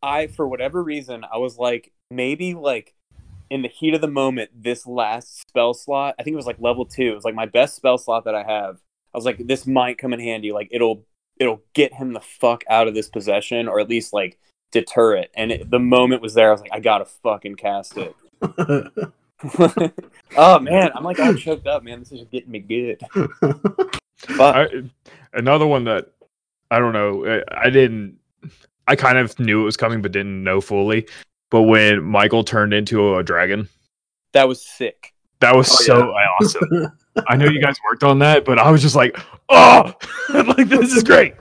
[0.03, 2.95] I for whatever reason, I was like maybe like
[3.51, 6.61] in the heat of the moment, this last spell slot, I think it was like
[6.61, 7.11] level two.
[7.11, 8.77] It was like my best spell slot that I have.
[9.13, 10.53] I was like, this might come in handy.
[10.53, 11.05] Like it'll
[11.39, 14.39] it'll get him the fuck out of this possession, or at least like
[14.71, 15.31] deter it.
[15.35, 18.15] And it, the moment was there, I was like, I gotta fucking cast it.
[20.37, 21.99] oh man, I'm like all choked up, man.
[22.01, 23.01] This is getting me good.
[24.19, 24.55] Fuck.
[24.55, 24.69] I,
[25.33, 26.13] another one that
[26.71, 27.27] I don't know.
[27.51, 28.17] I, I didn't.
[28.87, 31.07] I kind of knew it was coming, but didn't know fully.
[31.51, 33.69] But when Michael turned into a dragon,
[34.33, 35.13] that was sick.
[35.41, 36.11] that was Oh, so
[36.41, 36.93] awesome.
[37.29, 39.19] I know you guys worked on that, but I was just like,
[39.49, 39.93] oh,
[40.33, 41.35] like this is great.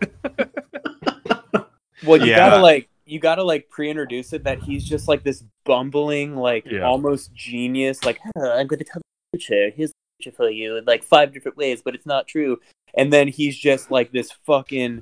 [2.04, 2.38] Well, you Yeah.
[2.50, 6.82] gotta like you gotta like pre-introduce it that he's just like this bumbling, like Yeah.
[6.82, 9.02] almost genius, like "Huh, I'm gonna tell
[9.32, 9.70] the future.
[9.76, 12.60] Here's the future for you in like five different ways, but it's not true.
[12.96, 15.02] And then he's just like this fucking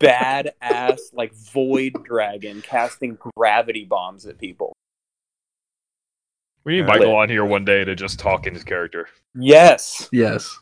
[0.00, 4.72] badass like void dragon casting gravity bombs at people.
[6.64, 6.86] We need Yeah.
[6.86, 9.08] Michael on here one day to just talk in his character.
[9.34, 10.08] Yes.
[10.12, 10.58] yes.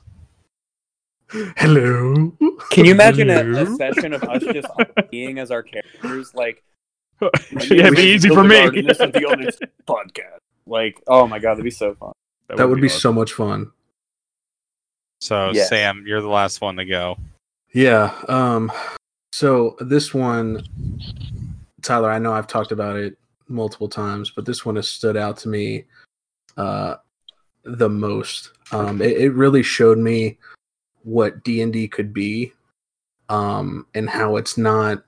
[1.57, 2.33] Hello.
[2.71, 4.69] Can you imagine a, a session of us just
[5.11, 6.35] being as our characters?
[6.35, 6.63] Like,
[7.23, 7.29] yeah,
[7.87, 8.69] it'd be easy for me.
[8.83, 9.47] This is the only
[9.89, 10.39] podcast.
[10.67, 12.13] Like, oh my god, that'd be so fun.
[12.49, 13.01] That would be awesome.
[13.01, 13.71] so much fun.
[15.23, 15.65] So Yeah.
[15.65, 17.17] Sam, you're the last one to go.
[17.73, 18.13] Yeah.
[18.29, 18.71] Um.
[19.33, 20.63] So this one,
[21.81, 23.17] Tyler, I know I've talked about it
[23.49, 25.87] multiple times, but this one has stood out to me
[26.57, 26.97] uh,
[27.65, 28.51] the most.
[28.73, 30.39] Um, it, it really showed me
[31.03, 32.53] what D and D could be,
[33.29, 35.03] um, and how it's not.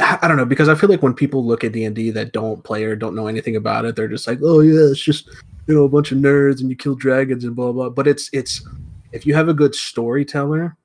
[0.00, 2.32] I don't know because I feel like when people look at D and D that
[2.32, 5.28] don't play or don't know anything about it, they're just like, "Oh yeah, it's just
[5.66, 8.30] you know a bunch of nerds and you kill dragons and blah blah." But it's
[8.32, 8.66] it's
[9.12, 10.76] if you have a good storyteller,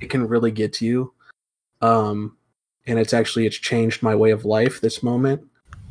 [0.00, 1.12] it can really get to you.
[1.82, 2.36] Um,
[2.86, 5.42] and it's actually it's changed my way of life this moment.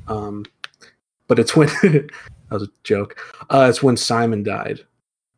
[0.08, 0.46] Um,
[1.28, 2.12] but it's when that
[2.50, 3.18] was a joke.
[3.50, 4.80] Uh, it's when Simon died.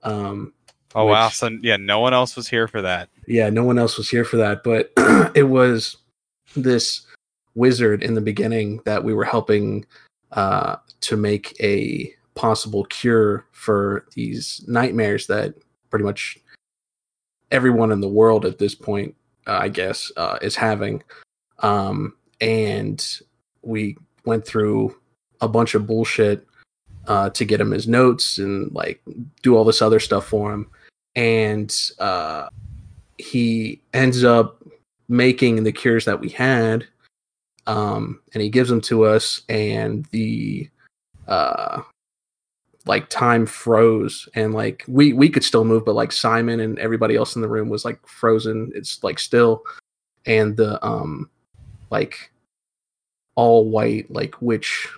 [0.03, 0.53] Um,
[0.95, 1.29] Oh wow!
[1.29, 3.09] So yeah, no one else was here for that.
[3.27, 4.91] yeah, no one else was here for that, but
[5.35, 5.97] it was
[6.55, 7.01] this
[7.55, 9.85] wizard in the beginning that we were helping
[10.33, 15.55] uh, to make a possible cure for these nightmares that
[15.89, 16.37] pretty much
[17.51, 19.15] everyone in the world at this point,
[19.47, 21.03] uh, I guess, uh, is having.
[21.59, 23.19] Um, and
[23.61, 24.95] we went through
[25.41, 26.45] a bunch of bullshit
[27.07, 29.01] uh, to get him his notes and like
[29.41, 30.67] do all this other stuff for him.
[31.15, 32.47] And uh,
[33.17, 34.63] he ends up
[35.09, 36.87] making the cures that we had
[37.67, 40.69] um and he gives them to us and the
[41.27, 41.81] uh
[42.85, 47.15] like time froze and like we we could still move but like simon and everybody
[47.15, 48.71] else in the room was like frozen.
[48.75, 49.63] It's like still
[50.25, 51.29] and the um
[51.89, 52.31] like
[53.35, 54.89] all white like witch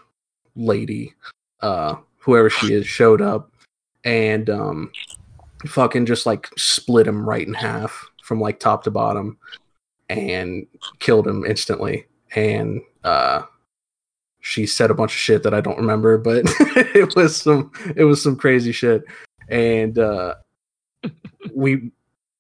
[0.56, 1.14] lady
[1.62, 3.52] uh whoever she is showed up
[4.04, 4.92] and um
[5.66, 9.38] fucking just like split him right in half from like top to bottom
[10.10, 10.66] and
[11.00, 12.06] killed him instantly.
[12.36, 13.44] And uh
[14.46, 16.44] she said a bunch of shit that I don't remember but
[16.96, 19.04] it was some it was some crazy shit.
[19.50, 20.36] And uh
[21.54, 21.92] we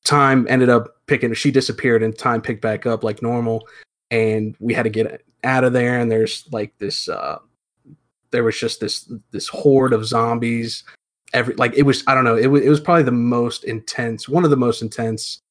[0.03, 3.67] time ended up picking she disappeared and time picked back up like normal.
[4.11, 7.39] And we had to get out of there and there's like this uh
[8.29, 10.83] there was just this this horde of zombies.
[11.33, 14.29] Every like it was i don't know it was, it was probably the most intense
[14.29, 15.41] one of the most intense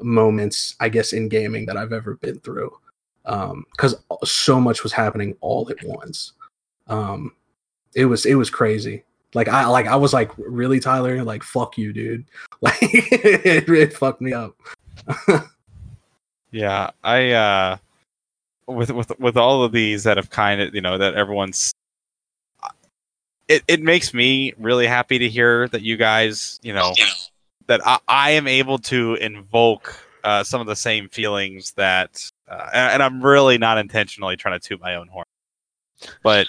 [0.00, 2.70] moments i guess in gaming that i've ever been through
[3.26, 6.32] um because so much was happening all at once.
[6.88, 7.32] Um
[7.94, 9.04] it was it was crazy.
[9.34, 11.22] Like i like i was like really tyler?
[11.22, 12.24] Like fuck you dude.
[12.62, 14.56] Like it, it fucked me up.
[16.50, 17.76] Yeah, I uh
[18.66, 21.72] with with with all of these that have kind of you know that everyone's
[23.48, 26.94] it it makes me really happy to hear that you guys you know
[27.66, 32.68] that I, I am able to invoke uh, some of the same feelings that uh,
[32.72, 35.26] and, and I'm really not intentionally trying to toot my own horn,
[36.22, 36.48] but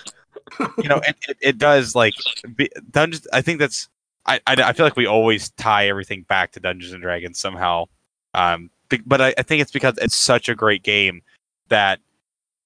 [0.78, 2.14] you know it, it, it does like
[2.56, 3.28] be, Dungeons.
[3.34, 3.89] I think that's
[4.26, 7.86] I, I I feel like we always tie everything back to Dungeons and Dragons somehow.
[8.34, 8.70] Um,
[9.06, 11.22] but I, I think it's because it's such a great game
[11.70, 12.00] that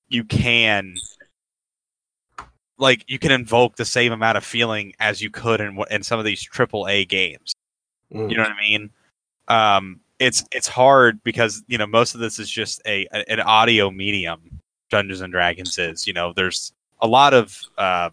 [0.10, 0.96] you can
[2.78, 6.20] like you can invoke the same amount of feeling as you could in in some
[6.20, 7.54] of these triple A games.
[8.14, 8.30] Mm.
[8.30, 8.90] You know what I mean?
[9.48, 13.90] Um, it's it's hard because you know most of this is just a, an audio
[13.90, 14.62] medium.
[14.92, 18.12] Dungeons and Dragons is you know there's a lot of um,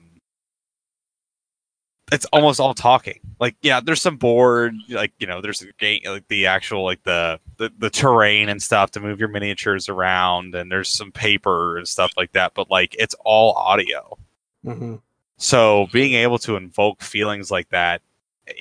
[2.11, 3.21] it's almost all talking.
[3.39, 7.03] Like yeah, there's some board like you know there's the game like the actual like
[7.03, 11.77] the, the the terrain and stuff to move your miniatures around and there's some paper
[11.77, 12.55] and stuff like that.
[12.55, 14.17] But like it's all audio.
[14.65, 15.03] Mhm.
[15.37, 18.01] So being able to invoke feelings like that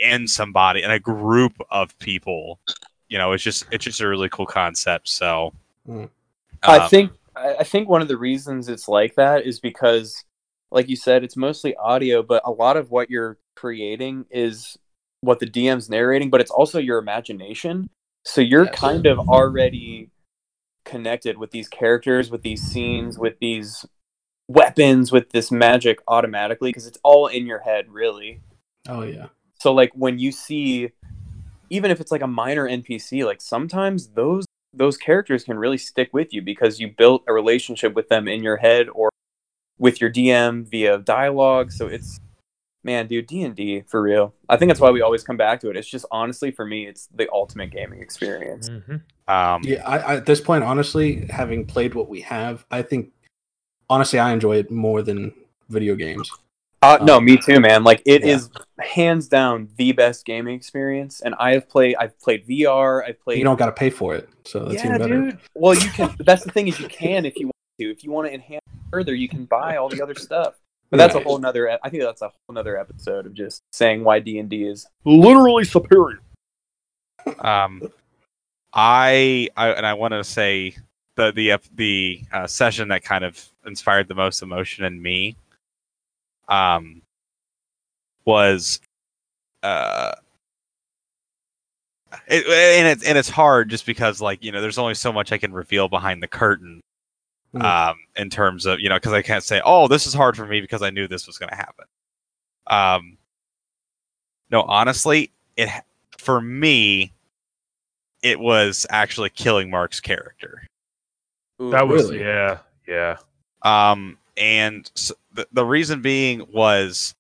[0.02, 2.60] in somebody in a group of people,
[3.10, 5.10] you know, it's just it's just a really cool concept.
[5.10, 5.54] So
[5.88, 6.10] Mm.
[6.64, 10.24] I um, think I, I think one of the reasons it's like that is because,
[10.72, 14.78] like you said, it's mostly audio, but a lot of what you're creating is
[15.22, 17.90] what the DM's narrating, but it's also your imagination.
[18.26, 18.76] So you're Yes.
[18.76, 20.10] kind of already
[20.84, 23.86] connected with these characters, with these scenes, with these
[24.48, 28.42] weapons, with this magic automatically because it's all in your head, really.
[28.88, 29.28] Oh yeah.
[29.60, 30.92] So like when you see
[31.70, 36.10] even if it's like a minor NPC, like sometimes those those characters can really stick
[36.14, 39.10] with you because you built a relationship with them in your head or
[39.80, 41.72] with your DM via dialogue.
[41.72, 42.20] So it's
[42.84, 44.34] man, dude, D&D for real.
[44.48, 45.76] I think that's why we always come back to it.
[45.76, 48.70] It's just honestly for me it's the ultimate gaming experience.
[48.70, 49.02] Mhm.
[49.28, 53.12] Um, Yeah, I, I, at this point, honestly, having played what we have, I think
[53.90, 55.34] honestly I enjoy it more than
[55.70, 56.32] video games.
[56.82, 57.84] Uh, no, Um, me too, man.
[57.84, 58.36] Like it yeah.
[58.36, 58.50] is
[58.80, 63.40] hands down the best gaming experience and I have played I've played VR, I've played
[63.40, 65.40] You don't got to pay for it, so that's even better.
[65.56, 66.16] Well, you can.
[66.20, 67.92] That's the thing is you can if you want to.
[67.92, 70.56] If you want to enhance further, you can buy all the other stuff.
[70.90, 71.78] But that's a whole nother.
[71.84, 74.88] I think that's a whole nother episode of just saying why D and D is
[75.04, 76.20] literally superior.
[77.40, 77.92] um,
[78.74, 80.76] I, I and I wanted to say
[81.16, 85.36] the the the uh, session that kind of inspired the most emotion in me,
[86.48, 87.02] um,
[88.26, 88.80] was,
[89.64, 90.14] uh,
[92.28, 95.32] it, and it's and it's hard just because like you know there's only so much
[95.32, 96.82] I can reveal behind the curtain,
[97.56, 97.64] Mm.
[97.64, 100.46] um, in terms of you know because I can't say oh this is hard for
[100.46, 101.86] me because I knew this was going to happen.
[102.68, 103.18] Um,
[104.52, 105.70] no, honestly, it
[106.18, 107.14] for me,
[108.22, 110.68] it was actually killing Mark's character.
[111.62, 112.20] Ooh, That was Really?
[112.24, 113.18] yeah, yeah.
[113.62, 114.90] Um, and
[115.34, 117.16] the, the reason being was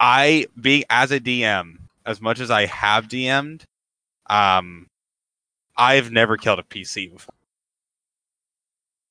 [0.00, 3.64] I being as a DM, as much as I have DM'd,
[4.28, 4.88] um,
[5.76, 7.34] I've never killed a PC before.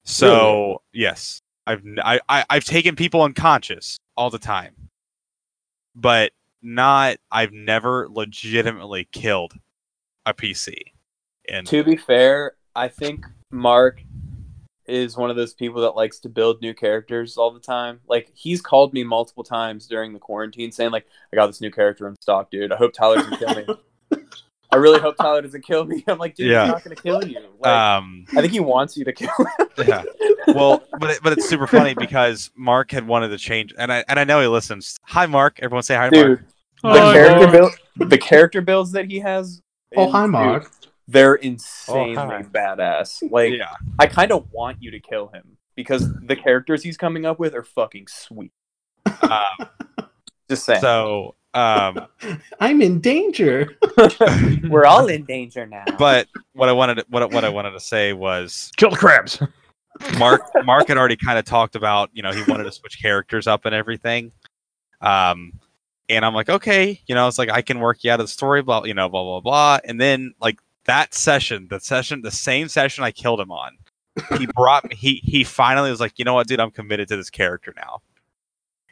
[0.03, 4.89] So yes, I've I I've taken people unconscious all the time,
[5.95, 6.31] but
[6.61, 9.53] not I've never legitimately killed
[10.25, 10.75] a PC.
[11.47, 14.01] And To be fair, I think Mark
[14.91, 17.99] is one of those people that likes to build new characters all the time.
[18.07, 21.71] Like he's called me multiple times during the quarantine, saying like, "I got this new
[21.71, 22.71] character in stock, dude.
[22.71, 23.65] I hope Tyler doesn't kill me.
[24.73, 26.65] I really hope Tyler doesn't kill me." I'm like, "Dude, Yeah.
[26.65, 29.67] he's not gonna kill you." Like, um, I think he wants you to kill him.
[29.87, 30.03] yeah.
[30.47, 34.03] well, but it, but it's super funny because Mark had wanted to change, and I
[34.07, 34.97] and I know he listens.
[35.03, 35.59] Hi, Mark.
[35.61, 36.27] Everyone say hi, dude,
[36.83, 36.95] Mark.
[36.95, 37.51] the Hi, character Mark.
[37.97, 39.61] build, the character builds that he has.
[39.95, 40.71] Oh, in- hi, dude, Mark.
[41.11, 42.43] They're insanely hi.
[42.43, 43.29] badass.
[43.29, 47.25] Like, yeah, I kind of want you to kill him because the characters he's coming
[47.25, 48.53] up with are fucking sweet.
[49.21, 49.43] um,
[50.49, 50.81] Just saying.
[50.81, 52.07] so um,
[52.59, 53.77] I'm in danger.
[54.69, 55.85] We're all in danger now.
[55.97, 59.41] but what I wanted to, what what I wanted to say was Kill the crabs.
[60.17, 63.47] Mark Mark had already kind of talked about you know he wanted to switch characters
[63.47, 64.31] up and everything,
[65.01, 65.53] um,
[66.09, 68.31] and I'm like okay you know it's like I can work you out of the
[68.31, 70.59] story blah you know blah blah blah and then like
[70.91, 73.77] that session the session the same session I killed him on
[74.37, 77.17] he brought me he he finally was like you know what dude I'm committed to
[77.17, 78.01] this character now,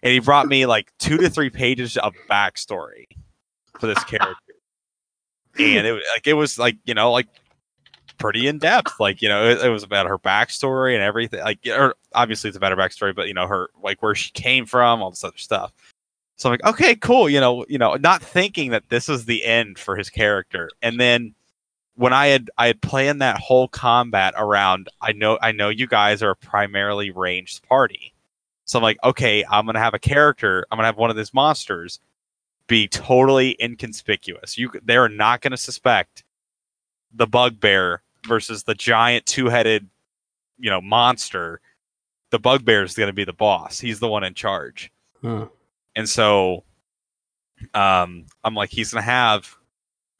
[0.02, 3.06] and he brought me like two to three pages of backstory
[3.78, 4.54] for this character,
[5.60, 7.28] and it was like it was like you know like
[8.18, 9.00] pretty in depth.
[9.00, 11.41] Like, you know, it, it was about her backstory and everything.
[11.41, 14.66] Like, or obviously it's about her backstory, but you know, her like where she came
[14.66, 15.74] from, all this other stuff.
[16.36, 17.30] So I'm like, okay, cool.
[17.30, 20.70] You know, you know, not thinking that this was the end for his character.
[20.82, 21.34] And then
[22.00, 25.86] when I had I had planned that whole combat around, I know I know you
[25.86, 28.14] guys are a primarily ranged party.
[28.64, 30.66] So I'm like, okay, I'm gonna have a character.
[30.72, 32.00] I'm gonna have one of these monsters
[32.68, 34.58] be totally inconspicuous.
[34.58, 36.24] You they are not gonna suspect
[37.14, 39.89] the bugbear versus the giant two-headed,
[40.58, 41.60] you know, monster.
[42.30, 43.80] The bugbear is going to be the boss.
[43.80, 44.89] He's the one in charge.
[45.22, 45.47] Huh.
[45.97, 46.64] And so
[47.74, 49.59] um I'm like he's going to have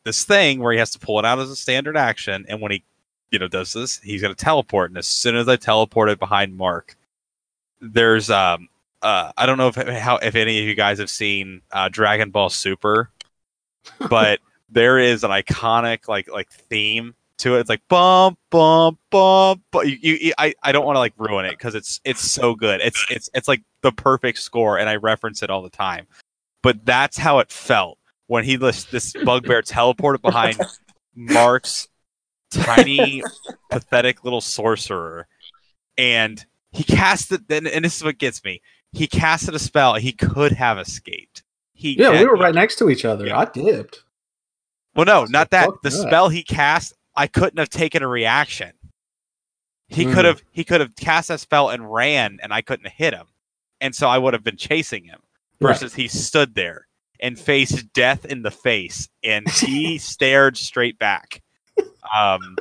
[0.10, 2.72] this thing where he has to pull it out as a standard action and when
[2.72, 2.84] he
[3.30, 6.58] you know does this, he's going to teleport and as soon as I teleported behind
[6.58, 6.98] Mark,
[7.80, 8.70] there's um
[9.04, 12.32] uh I don't know if how if any of you guys have seen uh Dragon
[12.32, 13.12] Ball Super,
[14.10, 14.40] but
[14.70, 17.60] there is an iconic like like theme to it.
[17.62, 19.62] It's like bump bump bump.
[19.70, 22.22] But you, you, you- I I don't want to like ruin it because it's it's
[22.22, 22.82] so good.
[22.82, 26.08] It's it's it's like the perfect score, and I reference it all the time.
[26.64, 27.99] But that's how it felt
[28.30, 30.60] when he this this bugbear teleported behind
[31.16, 31.88] Mark's
[32.52, 33.24] tiny
[33.72, 35.28] pathetic little sorcerer,
[35.98, 37.48] and he casted.
[37.48, 38.62] Then and this is what gets me.
[38.92, 39.96] He casted a spell.
[39.96, 41.44] He could have escaped.
[41.74, 43.26] He Yeah, we can't- were right next to each other.
[43.28, 43.40] Yeah.
[43.40, 44.04] I dipped.
[44.96, 45.70] well, no, not that.
[45.84, 46.08] The that.
[46.08, 48.74] spell he cast, I couldn't have taken a reaction.
[49.88, 50.14] he Mm.
[50.14, 53.14] could have he could have cast that spell and ran, and I couldn't have hit
[53.16, 53.26] him,
[53.82, 55.20] and so I would have been chasing him.
[55.60, 55.74] Right.
[55.74, 56.86] Versus he stood there
[57.20, 61.42] and faced death in the face, and he stared straight back.
[62.16, 62.58] Um,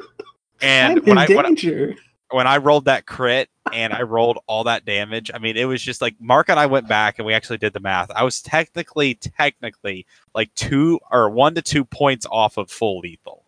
[0.60, 1.94] and when I, when I
[2.30, 5.82] when I rolled that crit and I rolled all that damage, I mean, it was
[5.82, 8.10] just like Mark and I went back and we actually did the math.
[8.10, 13.44] I was technically, technically like two or one to two points off of full lethal.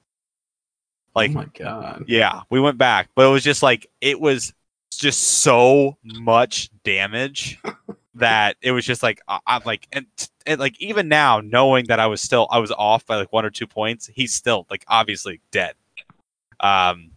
[1.14, 2.04] Like, oh my god.
[2.06, 4.54] yeah, we went back, but it was just like, it was
[4.92, 7.58] just so much damage
[8.14, 10.06] that it was just like, I, I'm like, and,
[10.50, 13.44] and like, even now, knowing that I was still, I was off by like one
[13.44, 15.74] or two points, he's still like obviously dead.
[16.58, 17.12] Um,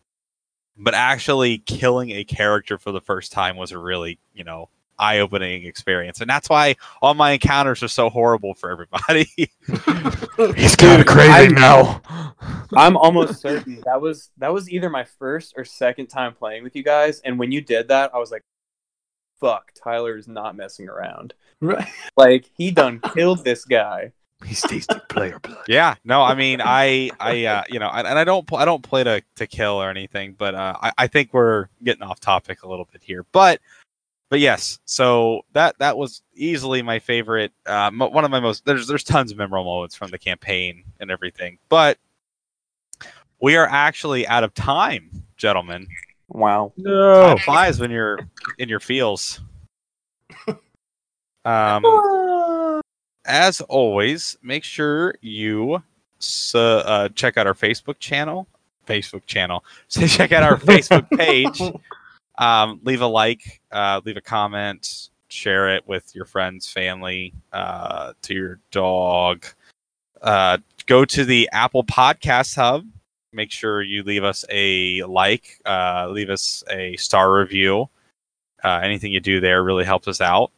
[0.78, 4.70] but actually killing a character for the first time was a really you know
[5.00, 9.28] eye-opening experience and that's why all my encounters are so horrible for everybody
[10.56, 12.02] He's kind of crazy I- now.
[12.76, 16.76] I'm almost certain that was that was either my first or second time playing with
[16.76, 18.44] you guys, and when you did that, I was like,
[19.44, 21.34] "Fuck, Tyler is not messing around.
[21.60, 21.88] right.
[22.16, 24.14] Like he done killed this guy."
[24.46, 25.64] He's tasting player blood.
[25.70, 28.84] yeah no i mean i i uh, you know and and i don't i don't
[28.84, 32.64] play to, to kill or anything but uh, I, I think we're getting off topic
[32.64, 33.62] a little bit here but
[34.30, 38.66] but yes so that that was easily my favorite uh, mo- one of my most
[38.66, 41.98] there's there's tons of memorable moments from the campaign and everything but
[43.40, 45.88] we are actually out of time gentlemen
[46.30, 46.74] Wow.
[46.78, 47.28] No.
[47.30, 48.20] time flies when you're
[48.58, 49.40] in your feels.
[51.46, 52.82] Um,
[53.26, 55.84] as always, make sure you
[56.22, 58.48] s- uh, check out our Facebook channel.
[58.88, 59.64] Facebook channel.
[59.90, 61.62] So check out our Facebook page.
[62.36, 68.14] Um, leave a like, uh, leave a comment, share it with your friends, family, uh,
[68.24, 69.46] to your dog.
[70.20, 70.58] Uh,
[70.88, 72.88] go to the Apple Podcast Hub.
[73.34, 77.90] Make sure you leave us a like, uh, leave us a star review.
[78.64, 80.52] Uh, anything you do there really helps us out.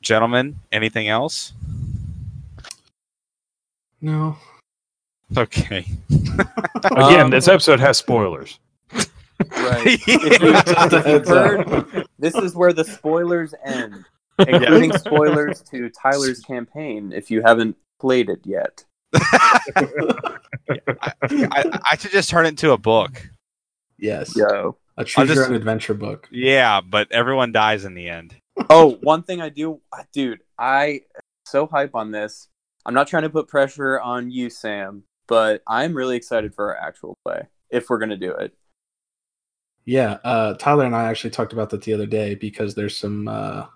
[0.00, 1.52] Gentlemen, anything else?
[4.00, 4.36] No.
[5.36, 5.86] Okay.
[6.84, 8.58] Again, Um, this episode has spoilers.
[8.92, 9.98] Right.
[10.06, 11.66] If you, if you've Heads up.
[11.68, 14.04] heard, this is where the spoilers end,
[14.38, 17.12] including spoilers to Tyler's campaign.
[17.12, 18.84] If you haven't played it yet,
[19.76, 20.36] I,
[21.30, 23.28] I, I should just turn it into a book.
[23.98, 24.34] Yes.
[24.36, 24.76] yo.
[24.96, 26.28] A choose just- your own adventure book.
[26.30, 28.34] Yeah, but everyone dies in the end.
[28.68, 29.80] Oh, one thing I do,
[30.12, 31.02] dude, I
[31.46, 32.48] so hype on this.
[32.84, 36.76] I'm not trying to put pressure on you, Sam, but I'm really excited for our
[36.88, 38.52] actual play if we're gonna do it.
[39.86, 43.26] Yeah, uh, Tyler and I actually talked about that the other day because there's some.
[43.26, 43.66] Uh,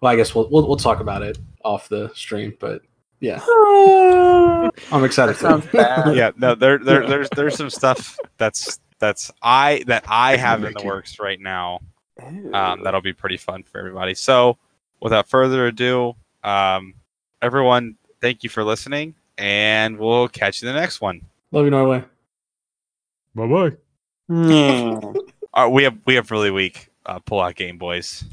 [0.00, 2.82] well, I guess we'll, we'll we'll talk about it off the stream, but
[3.24, 5.36] yeah, I'm excited.
[5.36, 5.82] That sounds for it.
[5.82, 6.16] bad.
[6.16, 10.72] Yeah, no, there, there there's there's some stuff that's that's I that I have in
[10.72, 10.86] the Ricky.
[10.86, 11.80] works right now.
[12.52, 14.14] Um, that'll be pretty fun for everybody.
[14.14, 14.56] So,
[15.00, 16.14] without further ado,
[16.44, 16.94] um,
[17.42, 21.22] everyone, thank you for listening, and we'll catch you in the next one.
[21.50, 22.04] Love you, Norway.
[23.34, 23.72] Bye bye.
[24.28, 25.16] Hmm.
[25.56, 28.24] Uh, we have we have really weak uh, pull out game boys.